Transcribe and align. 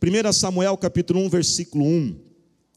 1 0.00 0.32
Samuel 0.32 0.76
capítulo 0.76 1.20
1, 1.20 1.28
versículo 1.28 1.84
1, 1.84 2.14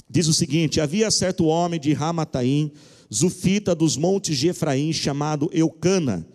diz 0.10 0.28
o 0.28 0.34
seguinte: 0.34 0.82
Havia 0.82 1.12
certo 1.12 1.46
homem 1.46 1.80
de 1.80 1.94
Ramataim, 1.94 2.72
Zufita 3.14 3.76
dos 3.76 3.96
montes 3.96 4.38
de 4.38 4.48
Efraim, 4.48 4.92
chamado 4.92 5.48
Eucana, 5.54 6.26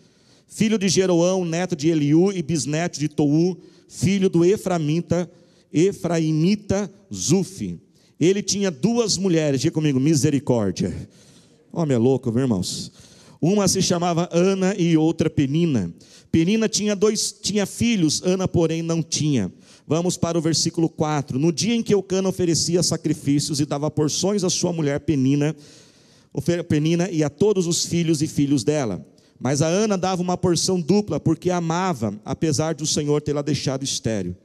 filho 0.46 0.78
de 0.78 0.88
Jeroão, 0.88 1.44
neto 1.44 1.74
de 1.74 1.88
Eliú 1.88 2.32
e 2.32 2.40
bisneto 2.40 3.00
de 3.00 3.08
Tou, 3.08 3.60
filho 3.88 4.30
do 4.30 4.44
Efraimita, 4.44 5.28
Efraimita 5.72 6.88
Zufi. 7.12 7.80
Ele 8.18 8.40
tinha 8.40 8.70
duas 8.70 9.18
mulheres, 9.18 9.60
diga 9.60 9.74
comigo, 9.74 9.98
misericórdia. 9.98 10.94
Homem 11.72 11.96
é 11.96 11.98
louco, 11.98 12.30
meus 12.30 12.42
irmãos. 12.42 12.92
Uma 13.40 13.66
se 13.66 13.82
chamava 13.82 14.28
Ana 14.32 14.74
e 14.78 14.96
outra 14.96 15.28
Penina. 15.28 15.92
Penina 16.30 16.68
tinha 16.68 16.94
dois, 16.94 17.32
tinha 17.32 17.66
filhos, 17.66 18.22
Ana, 18.22 18.46
porém, 18.46 18.82
não 18.82 19.02
tinha. 19.02 19.52
Vamos 19.86 20.16
para 20.16 20.36
o 20.36 20.40
versículo 20.40 20.88
4. 20.88 21.38
No 21.38 21.52
dia 21.52 21.74
em 21.74 21.82
que 21.82 21.94
Eucana 21.94 22.28
oferecia 22.28 22.82
sacrifícios 22.82 23.60
e 23.60 23.64
dava 23.64 23.90
porções 23.90 24.42
à 24.42 24.50
sua 24.50 24.72
mulher 24.72 25.00
Penina, 25.00 25.54
Penina 26.68 27.08
e 27.10 27.22
a 27.22 27.30
todos 27.30 27.66
os 27.66 27.86
filhos 27.86 28.20
e 28.20 28.26
filhos 28.26 28.64
dela. 28.64 29.06
Mas 29.38 29.62
a 29.62 29.68
Ana 29.68 29.96
dava 29.96 30.22
uma 30.22 30.36
porção 30.36 30.80
dupla, 30.80 31.20
porque 31.20 31.50
amava, 31.50 32.18
apesar 32.24 32.74
de 32.74 32.82
o 32.82 32.86
Senhor 32.86 33.22
tê-la 33.22 33.42
deixado 33.42 33.84
estéreo. 33.84 34.36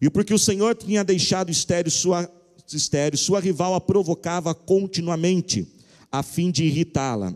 E 0.00 0.08
porque 0.08 0.32
o 0.32 0.38
Senhor 0.38 0.74
tinha 0.74 1.04
deixado 1.04 1.50
estéreo 1.50 1.90
sua, 1.90 2.30
estéreo, 2.72 3.18
sua 3.18 3.40
rival 3.40 3.74
a 3.74 3.80
provocava 3.80 4.54
continuamente, 4.54 5.68
a 6.10 6.22
fim 6.22 6.50
de 6.50 6.64
irritá-la. 6.64 7.34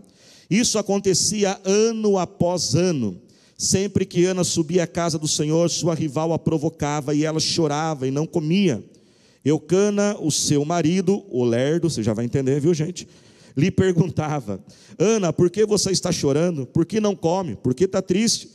Isso 0.48 0.78
acontecia 0.78 1.60
ano 1.64 2.18
após 2.18 2.74
ano. 2.74 3.20
Sempre 3.62 4.04
que 4.04 4.24
Ana 4.24 4.42
subia 4.42 4.82
à 4.82 4.86
casa 4.88 5.16
do 5.16 5.28
Senhor, 5.28 5.70
sua 5.70 5.94
rival 5.94 6.32
a 6.32 6.38
provocava 6.38 7.14
e 7.14 7.24
ela 7.24 7.38
chorava 7.38 8.08
e 8.08 8.10
não 8.10 8.26
comia. 8.26 8.82
Eucana, 9.44 10.16
o 10.18 10.32
seu 10.32 10.64
marido, 10.64 11.24
o 11.30 11.44
lerdo, 11.44 11.88
você 11.88 12.02
já 12.02 12.12
vai 12.12 12.24
entender, 12.24 12.58
viu 12.58 12.74
gente? 12.74 13.06
Lhe 13.56 13.70
perguntava: 13.70 14.58
Ana, 14.98 15.32
por 15.32 15.48
que 15.48 15.64
você 15.64 15.92
está 15.92 16.10
chorando? 16.10 16.66
Por 16.66 16.84
que 16.84 16.98
não 17.00 17.14
come? 17.14 17.54
Por 17.54 17.72
que 17.72 17.84
está 17.84 18.02
triste? 18.02 18.50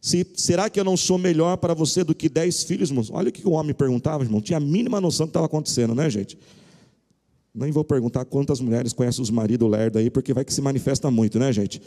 Se, 0.00 0.24
será 0.36 0.70
que 0.70 0.78
eu 0.78 0.84
não 0.84 0.96
sou 0.96 1.18
melhor 1.18 1.56
para 1.56 1.74
você 1.74 2.04
do 2.04 2.14
que 2.14 2.28
dez 2.28 2.62
filhos, 2.62 2.90
irmãos? 2.90 3.10
Olha 3.10 3.30
o 3.30 3.32
que 3.32 3.44
o 3.44 3.50
homem 3.50 3.74
perguntava, 3.74 4.22
irmão. 4.22 4.40
Tinha 4.40 4.58
a 4.58 4.60
mínima 4.60 5.00
noção 5.00 5.26
do 5.26 5.30
que 5.30 5.30
estava 5.30 5.46
acontecendo, 5.46 5.92
né, 5.92 6.08
gente? 6.08 6.38
Nem 7.52 7.72
vou 7.72 7.82
perguntar 7.82 8.24
quantas 8.26 8.60
mulheres 8.60 8.92
conhecem 8.92 9.22
os 9.22 9.30
maridos 9.30 9.68
lerdo 9.68 9.98
aí, 9.98 10.08
porque 10.08 10.32
vai 10.32 10.44
que 10.44 10.54
se 10.54 10.62
manifesta 10.62 11.10
muito, 11.10 11.36
né, 11.40 11.52
gente? 11.52 11.82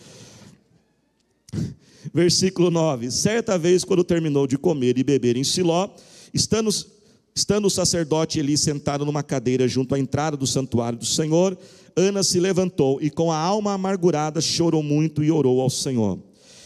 Versículo 2.14 2.70
9: 2.70 3.11
Certa 3.11 3.58
vez, 3.58 3.84
quando 3.84 4.03
terminou 4.03 4.48
de 4.48 4.58
comer 4.58 4.98
e 4.98 5.03
beber 5.03 5.38
em 5.38 5.44
Siló, 5.44 5.89
estando, 6.34 6.70
estando 7.36 7.66
o 7.66 7.70
sacerdote 7.70 8.39
Eli 8.39 8.58
sentado 8.58 9.06
numa 9.06 9.23
cadeira 9.23 9.67
junto 9.67 9.95
à 9.95 10.00
entrada 10.00 10.38
do 10.38 10.47
santuário 10.47 11.00
do 11.00 11.06
Senhor, 11.06 11.58
Ana 11.95 12.23
se 12.23 12.39
levantou 12.39 13.02
e, 13.02 13.09
com 13.09 13.31
a 13.31 13.38
alma 13.38 13.73
amargurada, 13.73 14.42
chorou 14.42 14.84
muito 14.84 15.23
e 15.23 15.31
orou 15.31 15.62
ao 15.62 15.70
Senhor. 15.70 16.20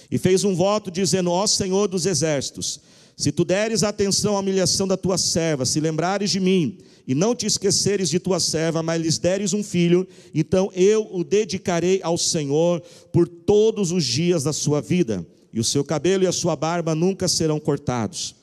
E 0.09 0.17
fez 0.17 0.43
um 0.43 0.55
voto 0.55 0.89
dizendo: 0.89 1.31
Ó 1.31 1.45
Senhor 1.45 1.87
dos 1.87 2.05
exércitos, 2.05 2.79
se 3.15 3.31
tu 3.31 3.43
deres 3.43 3.83
atenção 3.83 4.35
à 4.35 4.39
humilhação 4.39 4.87
da 4.87 4.97
tua 4.97 5.17
serva, 5.17 5.65
se 5.65 5.79
lembrares 5.79 6.31
de 6.31 6.39
mim, 6.39 6.77
e 7.09 7.15
não 7.15 7.33
te 7.33 7.47
esqueceres 7.47 8.07
de 8.07 8.19
tua 8.19 8.39
serva, 8.39 8.83
mas 8.83 9.02
lhes 9.02 9.17
deres 9.17 9.52
um 9.52 9.63
filho, 9.63 10.07
então 10.31 10.69
eu 10.75 11.09
o 11.11 11.23
dedicarei 11.23 11.99
ao 12.03 12.19
Senhor 12.19 12.83
por 13.11 13.27
todos 13.27 13.91
os 13.91 14.05
dias 14.05 14.43
da 14.43 14.53
sua 14.53 14.79
vida, 14.79 15.25
e 15.52 15.59
o 15.59 15.63
seu 15.63 15.83
cabelo 15.83 16.23
e 16.23 16.27
a 16.27 16.31
sua 16.31 16.55
barba 16.55 16.93
nunca 16.93 17.27
serão 17.27 17.59
cortados. 17.59 18.35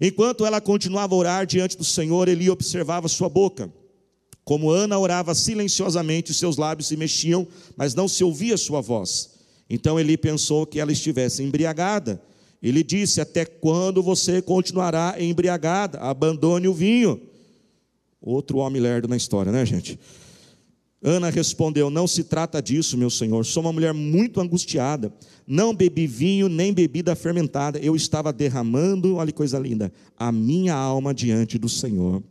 Enquanto 0.00 0.46
ela 0.46 0.60
continuava 0.60 1.12
a 1.12 1.18
orar 1.18 1.44
diante 1.44 1.76
do 1.76 1.82
Senhor, 1.82 2.28
Eli 2.28 2.48
observava 2.48 3.08
sua 3.08 3.28
boca. 3.28 3.68
Como 4.44 4.70
Ana 4.70 4.96
orava 4.96 5.34
silenciosamente, 5.34 6.32
seus 6.32 6.56
lábios 6.56 6.86
se 6.86 6.96
mexiam, 6.96 7.44
mas 7.76 7.96
não 7.96 8.06
se 8.06 8.22
ouvia 8.22 8.56
sua 8.56 8.80
voz. 8.80 9.30
Então 9.68 9.98
Eli 9.98 10.16
pensou 10.16 10.64
que 10.66 10.78
ela 10.78 10.92
estivesse 10.92 11.42
embriagada. 11.42 12.22
Ele 12.62 12.84
disse: 12.84 13.20
Até 13.20 13.44
quando 13.44 14.00
você 14.04 14.40
continuará 14.40 15.16
embriagada? 15.18 15.98
Abandone 15.98 16.68
o 16.68 16.74
vinho. 16.74 17.33
Outro 18.26 18.56
homem 18.58 18.80
lerdo 18.80 19.06
na 19.06 19.18
história, 19.18 19.52
né, 19.52 19.66
gente? 19.66 20.00
Ana 21.02 21.28
respondeu: 21.28 21.90
Não 21.90 22.08
se 22.08 22.24
trata 22.24 22.62
disso, 22.62 22.96
meu 22.96 23.10
senhor. 23.10 23.44
Sou 23.44 23.62
uma 23.62 23.72
mulher 23.72 23.92
muito 23.92 24.40
angustiada. 24.40 25.12
Não 25.46 25.74
bebi 25.74 26.06
vinho 26.06 26.48
nem 26.48 26.72
bebida 26.72 27.14
fermentada. 27.14 27.78
Eu 27.78 27.94
estava 27.94 28.32
derramando, 28.32 29.16
olha 29.16 29.26
que 29.26 29.36
coisa 29.36 29.58
linda, 29.58 29.92
a 30.16 30.32
minha 30.32 30.74
alma 30.74 31.12
diante 31.12 31.58
do 31.58 31.68
Senhor. 31.68 32.22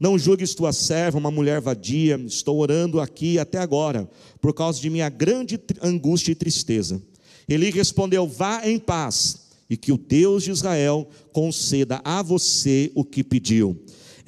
Não 0.00 0.18
julgues 0.18 0.54
tua 0.54 0.72
serva, 0.72 1.18
uma 1.18 1.30
mulher 1.30 1.60
vadia. 1.60 2.16
Estou 2.24 2.58
orando 2.58 2.98
aqui 2.98 3.38
até 3.38 3.58
agora, 3.58 4.08
por 4.40 4.54
causa 4.54 4.80
de 4.80 4.88
minha 4.88 5.10
grande 5.10 5.60
angústia 5.82 6.32
e 6.32 6.34
tristeza. 6.34 7.02
Ele 7.46 7.70
respondeu: 7.70 8.26
Vá 8.26 8.66
em 8.66 8.78
paz, 8.78 9.40
e 9.68 9.76
que 9.76 9.92
o 9.92 9.98
Deus 9.98 10.44
de 10.44 10.50
Israel 10.50 11.06
conceda 11.34 12.00
a 12.02 12.22
você 12.22 12.90
o 12.94 13.04
que 13.04 13.22
pediu. 13.22 13.78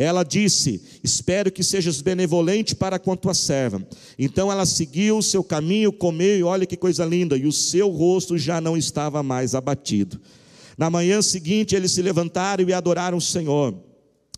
Ela 0.01 0.23
disse: 0.25 0.81
Espero 1.05 1.53
que 1.53 1.63
sejas 1.63 2.01
benevolente 2.01 2.75
para 2.75 2.99
com 2.99 3.13
a 3.13 3.17
tua 3.17 3.35
serva. 3.35 3.87
Então 4.19 4.51
ela 4.51 4.65
seguiu 4.65 5.19
o 5.19 5.23
seu 5.23 5.45
caminho, 5.45 5.93
comeu, 5.93 6.39
e 6.39 6.43
olha 6.43 6.65
que 6.65 6.75
coisa 6.75 7.05
linda, 7.05 7.37
e 7.37 7.47
o 7.47 7.53
seu 7.53 7.91
rosto 7.91 8.39
já 8.39 8.63
não 8.63 8.79
estava 8.79 9.23
mais 9.23 9.55
abatido. 9.55 10.19
Na 10.79 10.89
manhã 10.89 11.21
seguinte, 11.21 11.77
eles 11.77 11.93
se 11.93 12.01
levantaram 12.01 12.67
e 12.67 12.73
adoraram 12.73 13.19
o 13.19 13.21
Senhor. 13.21 13.75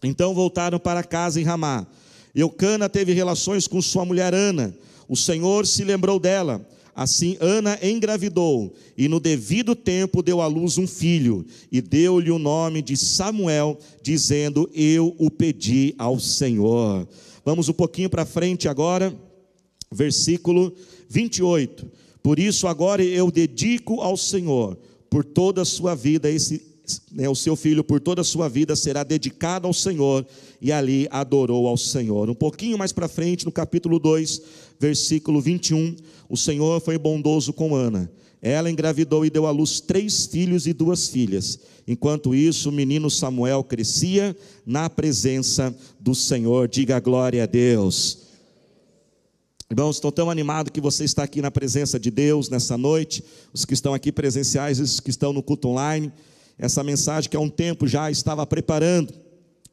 Então 0.02 0.34
voltaram 0.34 0.80
para 0.80 1.04
casa 1.04 1.40
em 1.40 1.44
Ramá. 1.44 1.86
Eucana 2.34 2.88
teve 2.88 3.12
relações 3.12 3.68
com 3.68 3.80
sua 3.80 4.04
mulher 4.04 4.34
Ana. 4.34 4.74
O 5.08 5.16
Senhor 5.16 5.64
se 5.64 5.84
lembrou 5.84 6.18
dela. 6.18 6.66
Assim 6.94 7.38
Ana 7.40 7.78
engravidou 7.82 8.74
e 8.98 9.08
no 9.08 9.18
devido 9.18 9.74
tempo 9.74 10.22
deu 10.22 10.42
à 10.42 10.46
luz 10.46 10.76
um 10.76 10.86
filho 10.86 11.44
e 11.70 11.80
deu-lhe 11.80 12.30
o 12.30 12.38
nome 12.38 12.82
de 12.82 12.96
Samuel, 12.96 13.78
dizendo: 14.02 14.68
Eu 14.74 15.14
o 15.18 15.30
pedi 15.30 15.94
ao 15.96 16.20
Senhor. 16.20 17.08
Vamos 17.44 17.68
um 17.68 17.72
pouquinho 17.72 18.10
para 18.10 18.26
frente 18.26 18.68
agora, 18.68 19.14
versículo 19.90 20.74
28. 21.08 21.90
Por 22.22 22.38
isso 22.38 22.66
agora 22.66 23.02
eu 23.02 23.30
dedico 23.30 24.00
ao 24.00 24.16
Senhor 24.16 24.78
por 25.08 25.24
toda 25.24 25.62
a 25.62 25.66
sua 25.66 25.94
vida 25.94 26.30
esse 26.30 26.71
né, 27.12 27.28
o 27.28 27.34
seu 27.34 27.54
filho 27.54 27.84
por 27.84 28.00
toda 28.00 28.20
a 28.20 28.24
sua 28.24 28.48
vida 28.48 28.74
será 28.74 29.02
dedicado 29.04 29.66
ao 29.66 29.72
Senhor, 29.72 30.26
e 30.60 30.72
ali 30.72 31.06
adorou 31.10 31.66
ao 31.66 31.76
Senhor. 31.76 32.28
Um 32.28 32.34
pouquinho 32.34 32.78
mais 32.78 32.92
para 32.92 33.08
frente, 33.08 33.44
no 33.44 33.52
capítulo 33.52 33.98
2, 33.98 34.42
versículo 34.78 35.40
21, 35.40 35.96
o 36.28 36.36
Senhor 36.36 36.80
foi 36.80 36.98
bondoso 36.98 37.52
com 37.52 37.74
Ana. 37.74 38.10
Ela 38.40 38.70
engravidou 38.70 39.24
e 39.24 39.30
deu 39.30 39.46
à 39.46 39.50
luz 39.52 39.80
três 39.80 40.26
filhos 40.26 40.66
e 40.66 40.72
duas 40.72 41.08
filhas. 41.08 41.60
Enquanto 41.86 42.34
isso, 42.34 42.70
o 42.70 42.72
menino 42.72 43.08
Samuel 43.08 43.62
crescia 43.62 44.36
na 44.66 44.90
presença 44.90 45.74
do 46.00 46.14
Senhor. 46.14 46.66
Diga 46.66 46.98
glória 46.98 47.44
a 47.44 47.46
Deus. 47.46 48.18
Irmãos, 49.70 49.96
estou 49.96 50.10
tão 50.10 50.28
animado 50.28 50.72
que 50.72 50.80
você 50.80 51.04
está 51.04 51.22
aqui 51.22 51.40
na 51.40 51.50
presença 51.50 51.98
de 51.98 52.10
Deus 52.10 52.48
nessa 52.48 52.76
noite. 52.76 53.24
Os 53.52 53.64
que 53.64 53.74
estão 53.74 53.94
aqui 53.94 54.10
presenciais, 54.10 54.80
os 54.80 54.98
que 54.98 55.10
estão 55.10 55.32
no 55.32 55.42
culto 55.42 55.68
online 55.68 56.12
essa 56.58 56.82
mensagem 56.82 57.30
que 57.30 57.36
há 57.36 57.40
um 57.40 57.48
tempo 57.48 57.86
já 57.86 58.10
estava 58.10 58.46
preparando. 58.46 59.12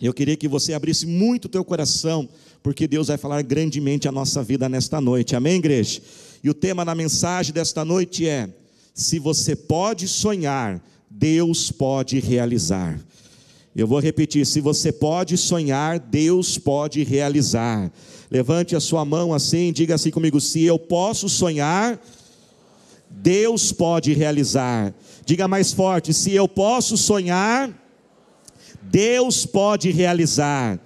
Eu 0.01 0.13
queria 0.13 0.37
que 0.37 0.47
você 0.47 0.73
abrisse 0.73 1.05
muito 1.05 1.45
o 1.45 1.49
teu 1.49 1.63
coração, 1.63 2.27
porque 2.63 2.87
Deus 2.87 3.07
vai 3.07 3.17
falar 3.17 3.41
grandemente 3.41 4.07
a 4.07 4.11
nossa 4.11 4.41
vida 4.41 4.69
nesta 4.69 5.01
noite. 5.01 5.35
Amém, 5.35 5.57
igreja? 5.57 6.01
E 6.43 6.49
o 6.49 6.53
tema 6.53 6.85
da 6.85 6.95
mensagem 6.95 7.53
desta 7.53 7.83
noite 7.83 8.27
é: 8.27 8.49
se 8.93 9.19
você 9.19 9.55
pode 9.55 10.07
sonhar, 10.07 10.81
Deus 11.09 11.71
pode 11.71 12.19
realizar. 12.19 12.99
Eu 13.75 13.87
vou 13.87 13.99
repetir: 13.99 14.45
se 14.45 14.61
você 14.61 14.91
pode 14.91 15.37
sonhar, 15.37 15.99
Deus 15.99 16.57
pode 16.57 17.03
realizar. 17.03 17.91
Levante 18.31 18.75
a 18.75 18.79
sua 18.79 19.03
mão 19.03 19.33
assim, 19.33 19.73
diga 19.73 19.95
assim 19.95 20.11
comigo: 20.11 20.39
se 20.39 20.63
eu 20.63 20.79
posso 20.79 21.27
sonhar, 21.27 21.99
Deus 23.09 23.71
pode 23.71 24.13
realizar. 24.13 24.93
Diga 25.25 25.47
mais 25.47 25.73
forte: 25.73 26.13
se 26.13 26.33
eu 26.33 26.47
posso 26.47 26.95
sonhar, 26.95 27.73
Deus 28.81 29.45
pode 29.45 29.91
realizar. 29.91 30.79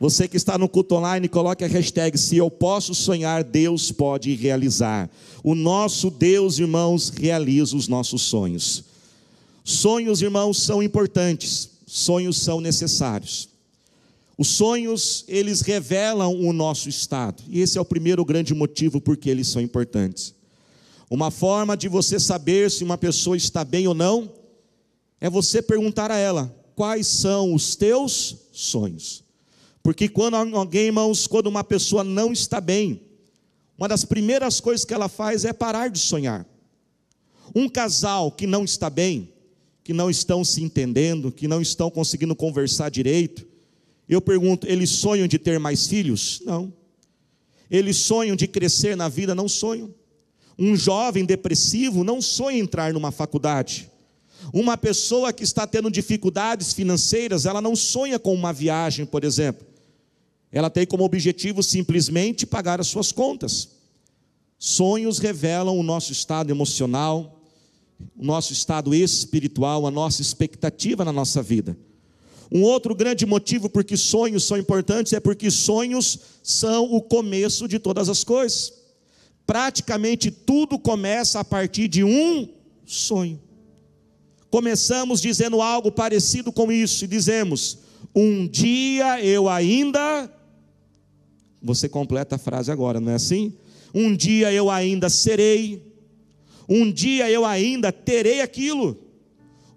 Você 0.00 0.28
que 0.28 0.36
está 0.36 0.56
no 0.56 0.68
culto 0.68 0.94
online, 0.94 1.28
coloque 1.28 1.64
a 1.64 1.68
hashtag 1.68 2.16
se 2.16 2.36
eu 2.36 2.48
posso 2.48 2.94
sonhar, 2.94 3.42
Deus 3.42 3.90
pode 3.90 4.32
realizar. 4.34 5.10
O 5.42 5.56
nosso 5.56 6.08
Deus, 6.08 6.58
irmãos, 6.58 7.08
realiza 7.08 7.76
os 7.76 7.88
nossos 7.88 8.22
sonhos. 8.22 8.84
Sonhos, 9.64 10.22
irmãos, 10.22 10.62
são 10.62 10.82
importantes, 10.82 11.68
sonhos 11.84 12.38
são 12.38 12.60
necessários. 12.60 13.48
Os 14.38 14.46
sonhos, 14.48 15.24
eles 15.26 15.62
revelam 15.62 16.32
o 16.32 16.52
nosso 16.52 16.88
estado, 16.88 17.42
e 17.48 17.60
esse 17.60 17.76
é 17.76 17.80
o 17.80 17.84
primeiro 17.84 18.24
grande 18.24 18.54
motivo 18.54 19.00
por 19.00 19.16
que 19.16 19.28
eles 19.28 19.48
são 19.48 19.60
importantes. 19.60 20.32
Uma 21.10 21.30
forma 21.30 21.76
de 21.76 21.88
você 21.88 22.20
saber 22.20 22.70
se 22.70 22.84
uma 22.84 22.98
pessoa 22.98 23.36
está 23.36 23.64
bem 23.64 23.86
ou 23.88 23.94
não 23.94 24.32
é 25.20 25.30
você 25.30 25.62
perguntar 25.62 26.10
a 26.10 26.16
ela: 26.16 26.54
quais 26.74 27.06
são 27.06 27.54
os 27.54 27.74
teus 27.74 28.36
sonhos. 28.52 29.24
Porque 29.82 30.08
quando 30.08 30.34
alguém, 30.34 30.86
irmãos, 30.86 31.26
quando 31.26 31.46
uma 31.46 31.64
pessoa 31.64 32.04
não 32.04 32.32
está 32.32 32.60
bem, 32.60 33.00
uma 33.76 33.88
das 33.88 34.04
primeiras 34.04 34.60
coisas 34.60 34.84
que 34.84 34.92
ela 34.92 35.08
faz 35.08 35.44
é 35.44 35.52
parar 35.52 35.88
de 35.88 35.98
sonhar. 35.98 36.46
Um 37.54 37.68
casal 37.68 38.30
que 38.30 38.46
não 38.46 38.64
está 38.64 38.90
bem, 38.90 39.32
que 39.82 39.94
não 39.94 40.10
estão 40.10 40.44
se 40.44 40.62
entendendo, 40.62 41.32
que 41.32 41.48
não 41.48 41.62
estão 41.62 41.90
conseguindo 41.90 42.36
conversar 42.36 42.90
direito, 42.90 43.46
eu 44.08 44.20
pergunto, 44.20 44.66
eles 44.66 44.90
sonham 44.90 45.26
de 45.26 45.38
ter 45.38 45.58
mais 45.58 45.86
filhos? 45.86 46.40
Não. 46.44 46.72
Eles 47.70 47.98
sonham 47.98 48.34
de 48.34 48.46
crescer 48.46 48.96
na 48.96 49.08
vida? 49.08 49.34
Não 49.34 49.48
sonham. 49.48 49.94
Um 50.58 50.74
jovem 50.74 51.24
depressivo 51.24 52.02
não 52.02 52.20
sonha 52.20 52.58
entrar 52.58 52.92
numa 52.92 53.12
faculdade. 53.12 53.90
Uma 54.52 54.76
pessoa 54.76 55.32
que 55.32 55.44
está 55.44 55.66
tendo 55.66 55.90
dificuldades 55.90 56.72
financeiras, 56.72 57.46
ela 57.46 57.60
não 57.60 57.76
sonha 57.76 58.18
com 58.18 58.34
uma 58.34 58.52
viagem, 58.52 59.06
por 59.06 59.22
exemplo. 59.24 59.66
Ela 60.50 60.70
tem 60.70 60.86
como 60.86 61.04
objetivo 61.04 61.62
simplesmente 61.62 62.46
pagar 62.46 62.80
as 62.80 62.88
suas 62.88 63.12
contas. 63.12 63.68
Sonhos 64.58 65.18
revelam 65.18 65.78
o 65.78 65.82
nosso 65.82 66.10
estado 66.10 66.50
emocional, 66.50 67.40
o 68.16 68.24
nosso 68.24 68.52
estado 68.52 68.94
espiritual, 68.94 69.86
a 69.86 69.90
nossa 69.90 70.22
expectativa 70.22 71.04
na 71.04 71.12
nossa 71.12 71.42
vida. 71.42 71.76
Um 72.50 72.62
outro 72.62 72.94
grande 72.94 73.26
motivo 73.26 73.68
por 73.68 73.84
que 73.84 73.96
sonhos 73.96 74.44
são 74.44 74.56
importantes 74.56 75.12
é 75.12 75.20
porque 75.20 75.50
sonhos 75.50 76.18
são 76.42 76.92
o 76.92 77.02
começo 77.02 77.68
de 77.68 77.78
todas 77.78 78.08
as 78.08 78.24
coisas. 78.24 78.72
Praticamente 79.48 80.30
tudo 80.30 80.78
começa 80.78 81.40
a 81.40 81.44
partir 81.44 81.88
de 81.88 82.04
um 82.04 82.46
sonho. 82.84 83.40
Começamos 84.50 85.22
dizendo 85.22 85.62
algo 85.62 85.90
parecido 85.90 86.52
com 86.52 86.70
isso 86.70 87.06
e 87.06 87.08
dizemos: 87.08 87.78
Um 88.14 88.46
dia 88.46 89.24
eu 89.24 89.48
ainda. 89.48 90.30
Você 91.62 91.88
completa 91.88 92.36
a 92.36 92.38
frase 92.38 92.70
agora, 92.70 93.00
não 93.00 93.10
é 93.10 93.14
assim? 93.14 93.54
Um 93.94 94.14
dia 94.14 94.52
eu 94.52 94.68
ainda 94.68 95.08
serei. 95.08 95.82
Um 96.68 96.92
dia 96.92 97.30
eu 97.30 97.46
ainda 97.46 97.90
terei 97.90 98.42
aquilo. 98.42 98.98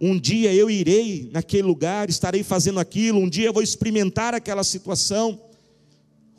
Um 0.02 0.20
dia 0.20 0.54
eu 0.54 0.70
irei 0.70 1.30
naquele 1.32 1.64
lugar, 1.64 2.10
estarei 2.10 2.44
fazendo 2.44 2.78
aquilo. 2.78 3.20
Um 3.20 3.30
dia 3.30 3.46
eu 3.46 3.54
vou 3.54 3.64
experimentar 3.64 4.34
aquela 4.34 4.66
situação. 4.66 5.40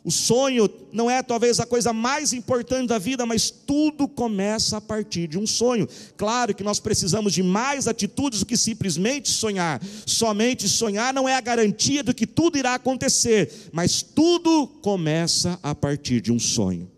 O 0.05 0.11
sonho 0.11 0.69
não 0.93 1.09
é 1.09 1.23
talvez 1.23 1.61
a 1.61 1.67
coisa 1.67 1.93
mais 1.93 2.33
importante 2.33 2.89
da 2.89 2.99
vida, 2.99 3.25
mas 3.25 3.51
tudo 3.51 4.09
começa 4.09 4.79
a 4.79 4.81
partir 4.81 5.29
de 5.29 5.39
um 5.39 5.47
sonho. 5.47 5.89
Claro 6.17 6.53
que 6.55 6.65
nós 6.65 6.81
precisamos 6.81 7.33
de 7.33 7.43
mais 7.43 7.87
atitudes 7.87 8.41
do 8.41 8.47
que 8.47 8.57
simplesmente 8.57 9.31
sonhar. 9.31 9.81
Somente 10.05 10.69
sonhar 10.69 11.15
não 11.15 11.29
é 11.29 11.37
a 11.37 11.41
garantia 11.41 12.03
de 12.03 12.13
que 12.13 12.27
tudo 12.27 12.59
irá 12.59 12.75
acontecer, 12.75 13.71
mas 13.73 14.03
tudo 14.03 14.67
começa 14.67 15.59
a 15.63 15.73
partir 15.73 16.21
de 16.21 16.33
um 16.33 16.39
sonho. 16.39 16.91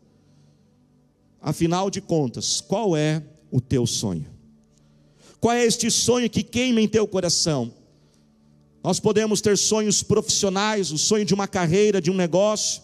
Afinal 1.43 1.91
de 1.91 2.01
contas, 2.01 2.63
qual 2.63 2.97
é 2.97 3.23
o 3.51 3.61
teu 3.61 3.87
sonho? 3.87 4.27
Qual 5.39 5.55
é 5.55 5.63
este 5.63 5.91
sonho 5.91 6.31
que 6.31 6.43
queima 6.43 6.81
em 6.81 6.89
teu 6.89 7.07
coração? 7.07 7.71
Nós 8.83 8.99
podemos 8.99 9.43
ter 9.43 9.59
sonhos 9.59 10.03
profissionais, 10.03 10.91
o 10.91 10.97
sonho 10.97 11.27
de 11.27 11.35
uma 11.35 11.47
carreira, 11.47 12.01
de 12.01 12.11
um 12.11 12.15
negócio 12.15 12.83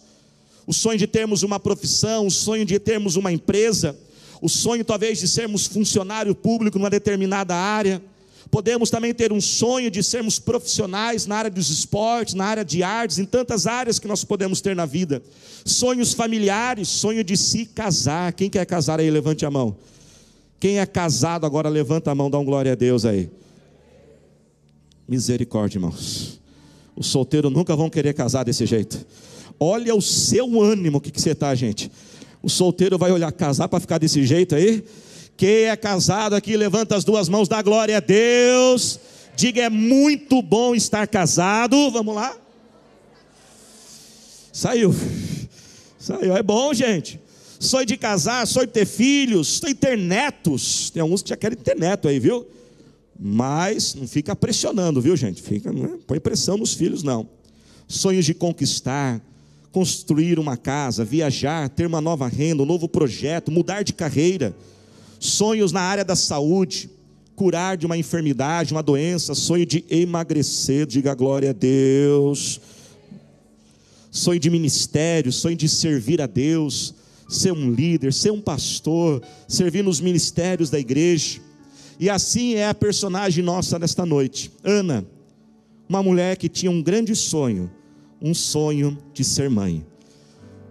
o 0.65 0.73
sonho 0.73 0.97
de 0.97 1.07
termos 1.07 1.43
uma 1.43 1.59
profissão, 1.59 2.27
o 2.27 2.31
sonho 2.31 2.65
de 2.65 2.77
termos 2.79 3.15
uma 3.15 3.31
empresa, 3.31 3.97
o 4.41 4.49
sonho 4.49 4.83
talvez 4.83 5.19
de 5.19 5.27
sermos 5.27 5.67
funcionário 5.67 6.33
público 6.33 6.77
numa 6.77 6.89
determinada 6.89 7.55
área. 7.55 8.01
Podemos 8.49 8.89
também 8.89 9.13
ter 9.13 9.31
um 9.31 9.39
sonho 9.39 9.89
de 9.89 10.03
sermos 10.03 10.37
profissionais 10.37 11.25
na 11.25 11.37
área 11.37 11.51
dos 11.51 11.69
esportes, 11.69 12.33
na 12.33 12.45
área 12.45 12.65
de 12.65 12.83
artes, 12.83 13.17
em 13.17 13.25
tantas 13.25 13.65
áreas 13.65 13.97
que 13.97 14.07
nós 14.07 14.23
podemos 14.23 14.59
ter 14.59 14.75
na 14.75 14.85
vida. 14.85 15.21
Sonhos 15.63 16.13
familiares, 16.13 16.89
sonho 16.89 17.23
de 17.23 17.37
se 17.37 17.65
casar. 17.65 18.33
Quem 18.33 18.49
quer 18.49 18.65
casar 18.65 18.99
aí, 18.99 19.09
levante 19.09 19.45
a 19.45 19.51
mão. 19.51 19.77
Quem 20.59 20.79
é 20.79 20.85
casado 20.85 21.45
agora, 21.45 21.69
levanta 21.69 22.11
a 22.11 22.15
mão, 22.15 22.29
dá 22.29 22.37
um 22.37 22.45
glória 22.45 22.73
a 22.73 22.75
Deus 22.75 23.05
aí. 23.05 23.29
Misericórdia, 25.07 25.77
irmãos. 25.77 26.39
Os 26.95 27.07
solteiros 27.07 27.51
nunca 27.51 27.75
vão 27.75 27.89
querer 27.89 28.13
casar 28.13 28.43
desse 28.43 28.65
jeito. 28.65 29.05
Olha 29.63 29.93
o 29.93 30.01
seu 30.01 30.59
ânimo, 30.59 30.97
o 30.97 31.01
que, 31.01 31.11
que 31.11 31.21
você 31.21 31.33
está, 31.33 31.53
gente? 31.53 31.91
O 32.41 32.49
solteiro 32.49 32.97
vai 32.97 33.11
olhar 33.11 33.31
casar 33.31 33.67
para 33.67 33.79
ficar 33.79 33.99
desse 33.99 34.25
jeito 34.25 34.55
aí? 34.55 34.83
Quem 35.37 35.65
é 35.65 35.75
casado 35.75 36.33
aqui, 36.33 36.57
levanta 36.57 36.95
as 36.95 37.03
duas 37.03 37.29
mãos, 37.29 37.47
dá 37.47 37.61
glória 37.61 37.97
a 37.97 37.99
Deus. 37.99 38.99
Diga, 39.35 39.61
é 39.61 39.69
muito 39.69 40.41
bom 40.41 40.73
estar 40.73 41.05
casado. 41.05 41.91
Vamos 41.91 42.15
lá. 42.15 42.35
Saiu. 44.51 44.95
Saiu. 45.99 46.35
É 46.35 46.41
bom, 46.41 46.73
gente. 46.73 47.19
Sonho 47.59 47.85
de 47.85 47.97
casar, 47.97 48.47
sonho 48.47 48.65
de 48.65 48.73
ter 48.73 48.87
filhos, 48.87 49.59
sonho 49.59 49.75
de 49.75 49.79
ter 49.79 49.95
netos. 49.95 50.89
Tem 50.89 51.03
alguns 51.03 51.21
que 51.21 51.29
já 51.29 51.37
querem 51.37 51.55
ter 51.55 51.75
neto 51.75 52.07
aí, 52.07 52.19
viu? 52.19 52.47
Mas 53.19 53.93
não 53.93 54.07
fica 54.07 54.35
pressionando, 54.35 54.99
viu, 54.99 55.15
gente? 55.15 55.39
Fica, 55.39 55.71
não 55.71 55.85
é, 55.85 55.97
põe 56.07 56.19
pressão 56.19 56.57
nos 56.57 56.73
filhos, 56.73 57.03
não. 57.03 57.29
Sonhos 57.87 58.25
de 58.25 58.33
conquistar, 58.33 59.21
construir 59.71 60.37
uma 60.37 60.57
casa, 60.57 61.05
viajar, 61.05 61.69
ter 61.69 61.85
uma 61.85 62.01
nova 62.01 62.27
renda, 62.27 62.63
um 62.63 62.65
novo 62.65 62.87
projeto, 62.87 63.51
mudar 63.51 63.83
de 63.83 63.93
carreira, 63.93 64.55
sonhos 65.19 65.71
na 65.71 65.81
área 65.81 66.03
da 66.03 66.15
saúde, 66.15 66.89
curar 67.35 67.77
de 67.77 67.85
uma 67.85 67.97
enfermidade, 67.97 68.73
uma 68.73 68.83
doença, 68.83 69.33
sonho 69.33 69.65
de 69.65 69.83
emagrecer, 69.89 70.85
diga 70.85 71.15
glória 71.15 71.51
a 71.51 71.53
Deus. 71.53 72.59
Sonho 74.11 74.39
de 74.39 74.49
ministério, 74.49 75.31
sonho 75.31 75.55
de 75.55 75.69
servir 75.69 76.21
a 76.21 76.27
Deus, 76.27 76.93
ser 77.29 77.53
um 77.53 77.71
líder, 77.71 78.11
ser 78.11 78.31
um 78.31 78.41
pastor, 78.41 79.23
servir 79.47 79.83
nos 79.83 80.01
ministérios 80.01 80.69
da 80.69 80.77
igreja. 80.77 81.39
E 81.97 82.09
assim 82.09 82.55
é 82.55 82.67
a 82.67 82.73
personagem 82.73 83.43
nossa 83.43 83.79
nesta 83.79 84.05
noite. 84.05 84.51
Ana, 84.63 85.05
uma 85.87 86.03
mulher 86.03 86.35
que 86.35 86.49
tinha 86.49 86.69
um 86.69 86.81
grande 86.83 87.15
sonho, 87.15 87.71
um 88.21 88.33
sonho 88.33 88.97
de 89.13 89.23
ser 89.23 89.49
mãe. 89.49 89.85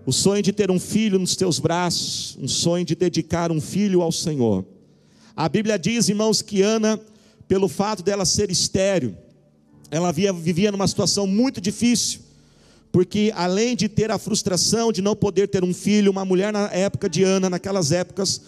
O 0.07 0.13
sonho 0.13 0.43
de 0.43 0.53
ter 0.53 0.71
um 0.71 0.79
filho 0.79 1.19
nos 1.19 1.37
teus 1.37 1.59
braços, 1.59 2.39
um 2.41 2.49
sonho 2.49 2.85
de 2.85 2.95
dedicar 2.95 3.51
um 3.51 3.61
filho 3.61 4.03
ao 4.03 4.13
Senhor. 4.13 4.65
A 5.37 5.49
Bíblia 5.49 5.79
diz, 5.79 6.09
irmãos, 6.09 6.43
que 6.43 6.63
Ana, 6.63 7.01
pelo 7.47 7.69
fato 7.69 8.03
dela 8.03 8.25
ser 8.25 8.51
estéril, 8.51 9.15
ela 9.91 10.13
vivia, 10.13 10.33
vivia 10.33 10.73
numa 10.73 10.87
situação 10.87 11.27
muito 11.27 11.61
difícil, 11.61 12.21
porque 12.93 13.33
além 13.35 13.77
de 13.77 13.89
ter 13.89 14.11
a 14.11 14.19
frustração 14.19 14.93
de 14.93 15.03
não 15.03 15.15
poder 15.15 15.49
ter 15.49 15.63
um 15.65 15.75
filho, 15.75 16.11
uma 16.11 16.25
mulher 16.25 16.53
na 16.53 16.71
época 16.73 17.09
de 17.09 17.23
Ana, 17.23 17.51
naquelas 17.51 17.93
épocas, 17.93 18.41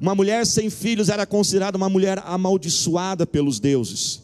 uma 0.00 0.14
mulher 0.14 0.46
sem 0.46 0.70
filhos 0.70 1.08
era 1.08 1.26
considerada 1.26 1.76
uma 1.76 1.88
mulher 1.88 2.20
amaldiçoada 2.24 3.26
pelos 3.26 3.60
deuses. 3.60 4.23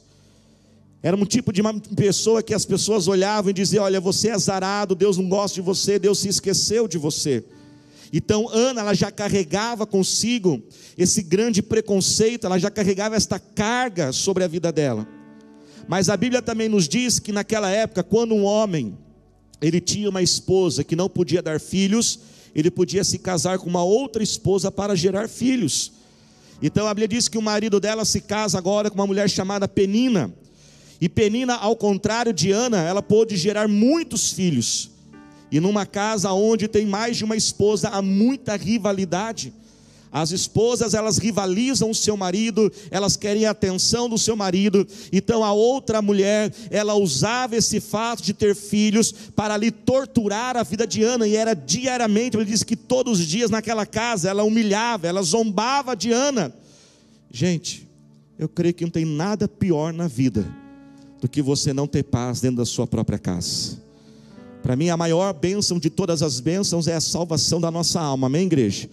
Era 1.03 1.17
um 1.17 1.25
tipo 1.25 1.53
de 1.53 1.63
uma 1.63 1.79
pessoa 1.97 2.43
que 2.43 2.53
as 2.53 2.67
pessoas 2.67 3.09
olhavam 3.09 3.51
e 3.51 3.55
diziam: 3.55 3.85
Olha, 3.85 4.01
você 4.01 4.29
é 4.29 4.33
azarado, 4.33 4.95
Deus 4.95 5.17
não 5.17 5.29
gosta 5.29 5.55
de 5.55 5.63
você, 5.63 5.99
Deus 5.99 6.19
se 6.19 6.29
esqueceu 6.29 6.87
de 6.87 6.99
você. 6.99 7.45
Então 8.13 8.49
Ana, 8.49 8.81
ela 8.81 8.95
já 8.95 9.11
carregava 9.11 9.87
consigo 9.87 10.63
esse 10.99 11.23
grande 11.23 11.63
preconceito, 11.63 12.45
ela 12.45 12.59
já 12.59 12.71
carregava 12.71 13.17
esta 13.17 13.39
carga 13.39 14.13
sobre 14.13 14.45
a 14.45 14.49
vida 14.49 14.71
dela. 14.73 15.07
Mas 15.89 16.09
a 16.09 16.17
Bíblia 16.17 16.43
também 16.43 16.69
nos 16.69 16.89
diz 16.89 17.19
que 17.19 17.33
naquela 17.33 17.71
época, 17.71 18.03
quando 18.03 18.35
um 18.35 18.45
homem 18.45 18.97
ele 19.61 19.81
tinha 19.81 20.09
uma 20.09 20.23
esposa 20.23 20.83
que 20.83 20.97
não 20.97 21.09
podia 21.09 21.43
dar 21.43 21.61
filhos, 21.61 22.21
ele 22.55 22.71
podia 22.71 23.05
se 23.05 23.19
casar 23.19 23.59
com 23.59 23.69
uma 23.69 23.85
outra 23.85 24.23
esposa 24.23 24.71
para 24.71 24.95
gerar 24.95 25.29
filhos. 25.29 25.93
Então 26.61 26.87
a 26.87 26.95
Bíblia 26.95 27.09
diz 27.09 27.29
que 27.29 27.39
o 27.39 27.43
marido 27.43 27.81
dela 27.81 28.05
se 28.05 28.21
casa 28.21 28.59
agora 28.59 28.91
com 28.91 28.97
uma 28.97 29.07
mulher 29.07 29.31
chamada 29.31 29.69
Penina. 29.69 30.33
E 31.01 31.09
Penina, 31.09 31.55
ao 31.55 31.75
contrário 31.75 32.33
de 32.33 32.53
Ana, 32.53 32.83
ela 32.83 33.01
pôde 33.01 33.35
gerar 33.37 33.67
muitos 33.67 34.33
filhos. 34.33 34.91
E 35.51 35.59
numa 35.59 35.87
casa 35.87 36.31
onde 36.33 36.69
tem 36.69 36.87
mais 36.87 37.17
de 37.17 37.25
uma 37.25 37.37
esposa, 37.37 37.89
há 37.89 38.03
muita 38.03 38.55
rivalidade. 38.55 39.53
As 40.13 40.33
esposas, 40.33 40.93
elas 40.93 41.19
rivalizam 41.19 41.91
o 41.91 41.95
seu 41.95 42.17
marido, 42.17 42.71
elas 42.91 43.17
querem 43.17 43.47
a 43.47 43.53
atenção 43.53 44.09
do 44.09 44.19
seu 44.19 44.37
marido. 44.37 44.87
Então 45.13 45.43
a 45.43 45.53
outra 45.53 46.03
mulher, 46.03 46.53
ela 46.69 46.95
usava 46.95 47.57
esse 47.57 47.81
fato 47.81 48.23
de 48.23 48.35
ter 48.35 48.55
filhos 48.55 49.13
para 49.35 49.57
lhe 49.57 49.71
torturar 49.71 50.57
a 50.57 50.65
vida 50.65 50.87
de 50.87 51.03
Ana, 51.03 51.27
e 51.27 51.37
era 51.37 51.55
diariamente, 51.55 52.37
ele 52.37 52.45
diz 52.45 52.63
que 52.63 52.77
todos 52.77 53.21
os 53.21 53.27
dias 53.27 53.51
naquela 53.51 53.87
casa 53.87 54.29
ela 54.29 54.43
humilhava, 54.43 55.07
ela 55.07 55.23
zombava 55.23 55.97
de 55.97 56.13
Ana. 56.13 56.53
Gente, 57.31 57.89
eu 58.37 58.49
creio 58.49 58.75
que 58.75 58.85
não 58.85 58.91
tem 58.91 59.05
nada 59.05 59.47
pior 59.49 59.93
na 59.93 60.09
vida 60.09 60.45
do 61.21 61.29
que 61.29 61.43
você 61.43 61.73
não 61.73 61.87
ter 61.87 62.03
paz 62.05 62.41
dentro 62.41 62.57
da 62.59 62.65
sua 62.65 62.87
própria 62.87 63.19
casa. 63.19 63.79
Para 64.63 64.77
mim, 64.77 64.89
a 64.91 64.97
maior 64.97 65.33
bênção 65.33 65.79
de 65.79 65.89
todas 65.89 66.23
as 66.23 66.41
bênçãos 66.41 66.87
é 66.87 66.95
a 66.95 67.01
salvação 67.01 67.61
da 67.61 67.71
nossa 67.71 68.01
alma, 68.01 68.27
amém, 68.27 68.47
igreja? 68.47 68.89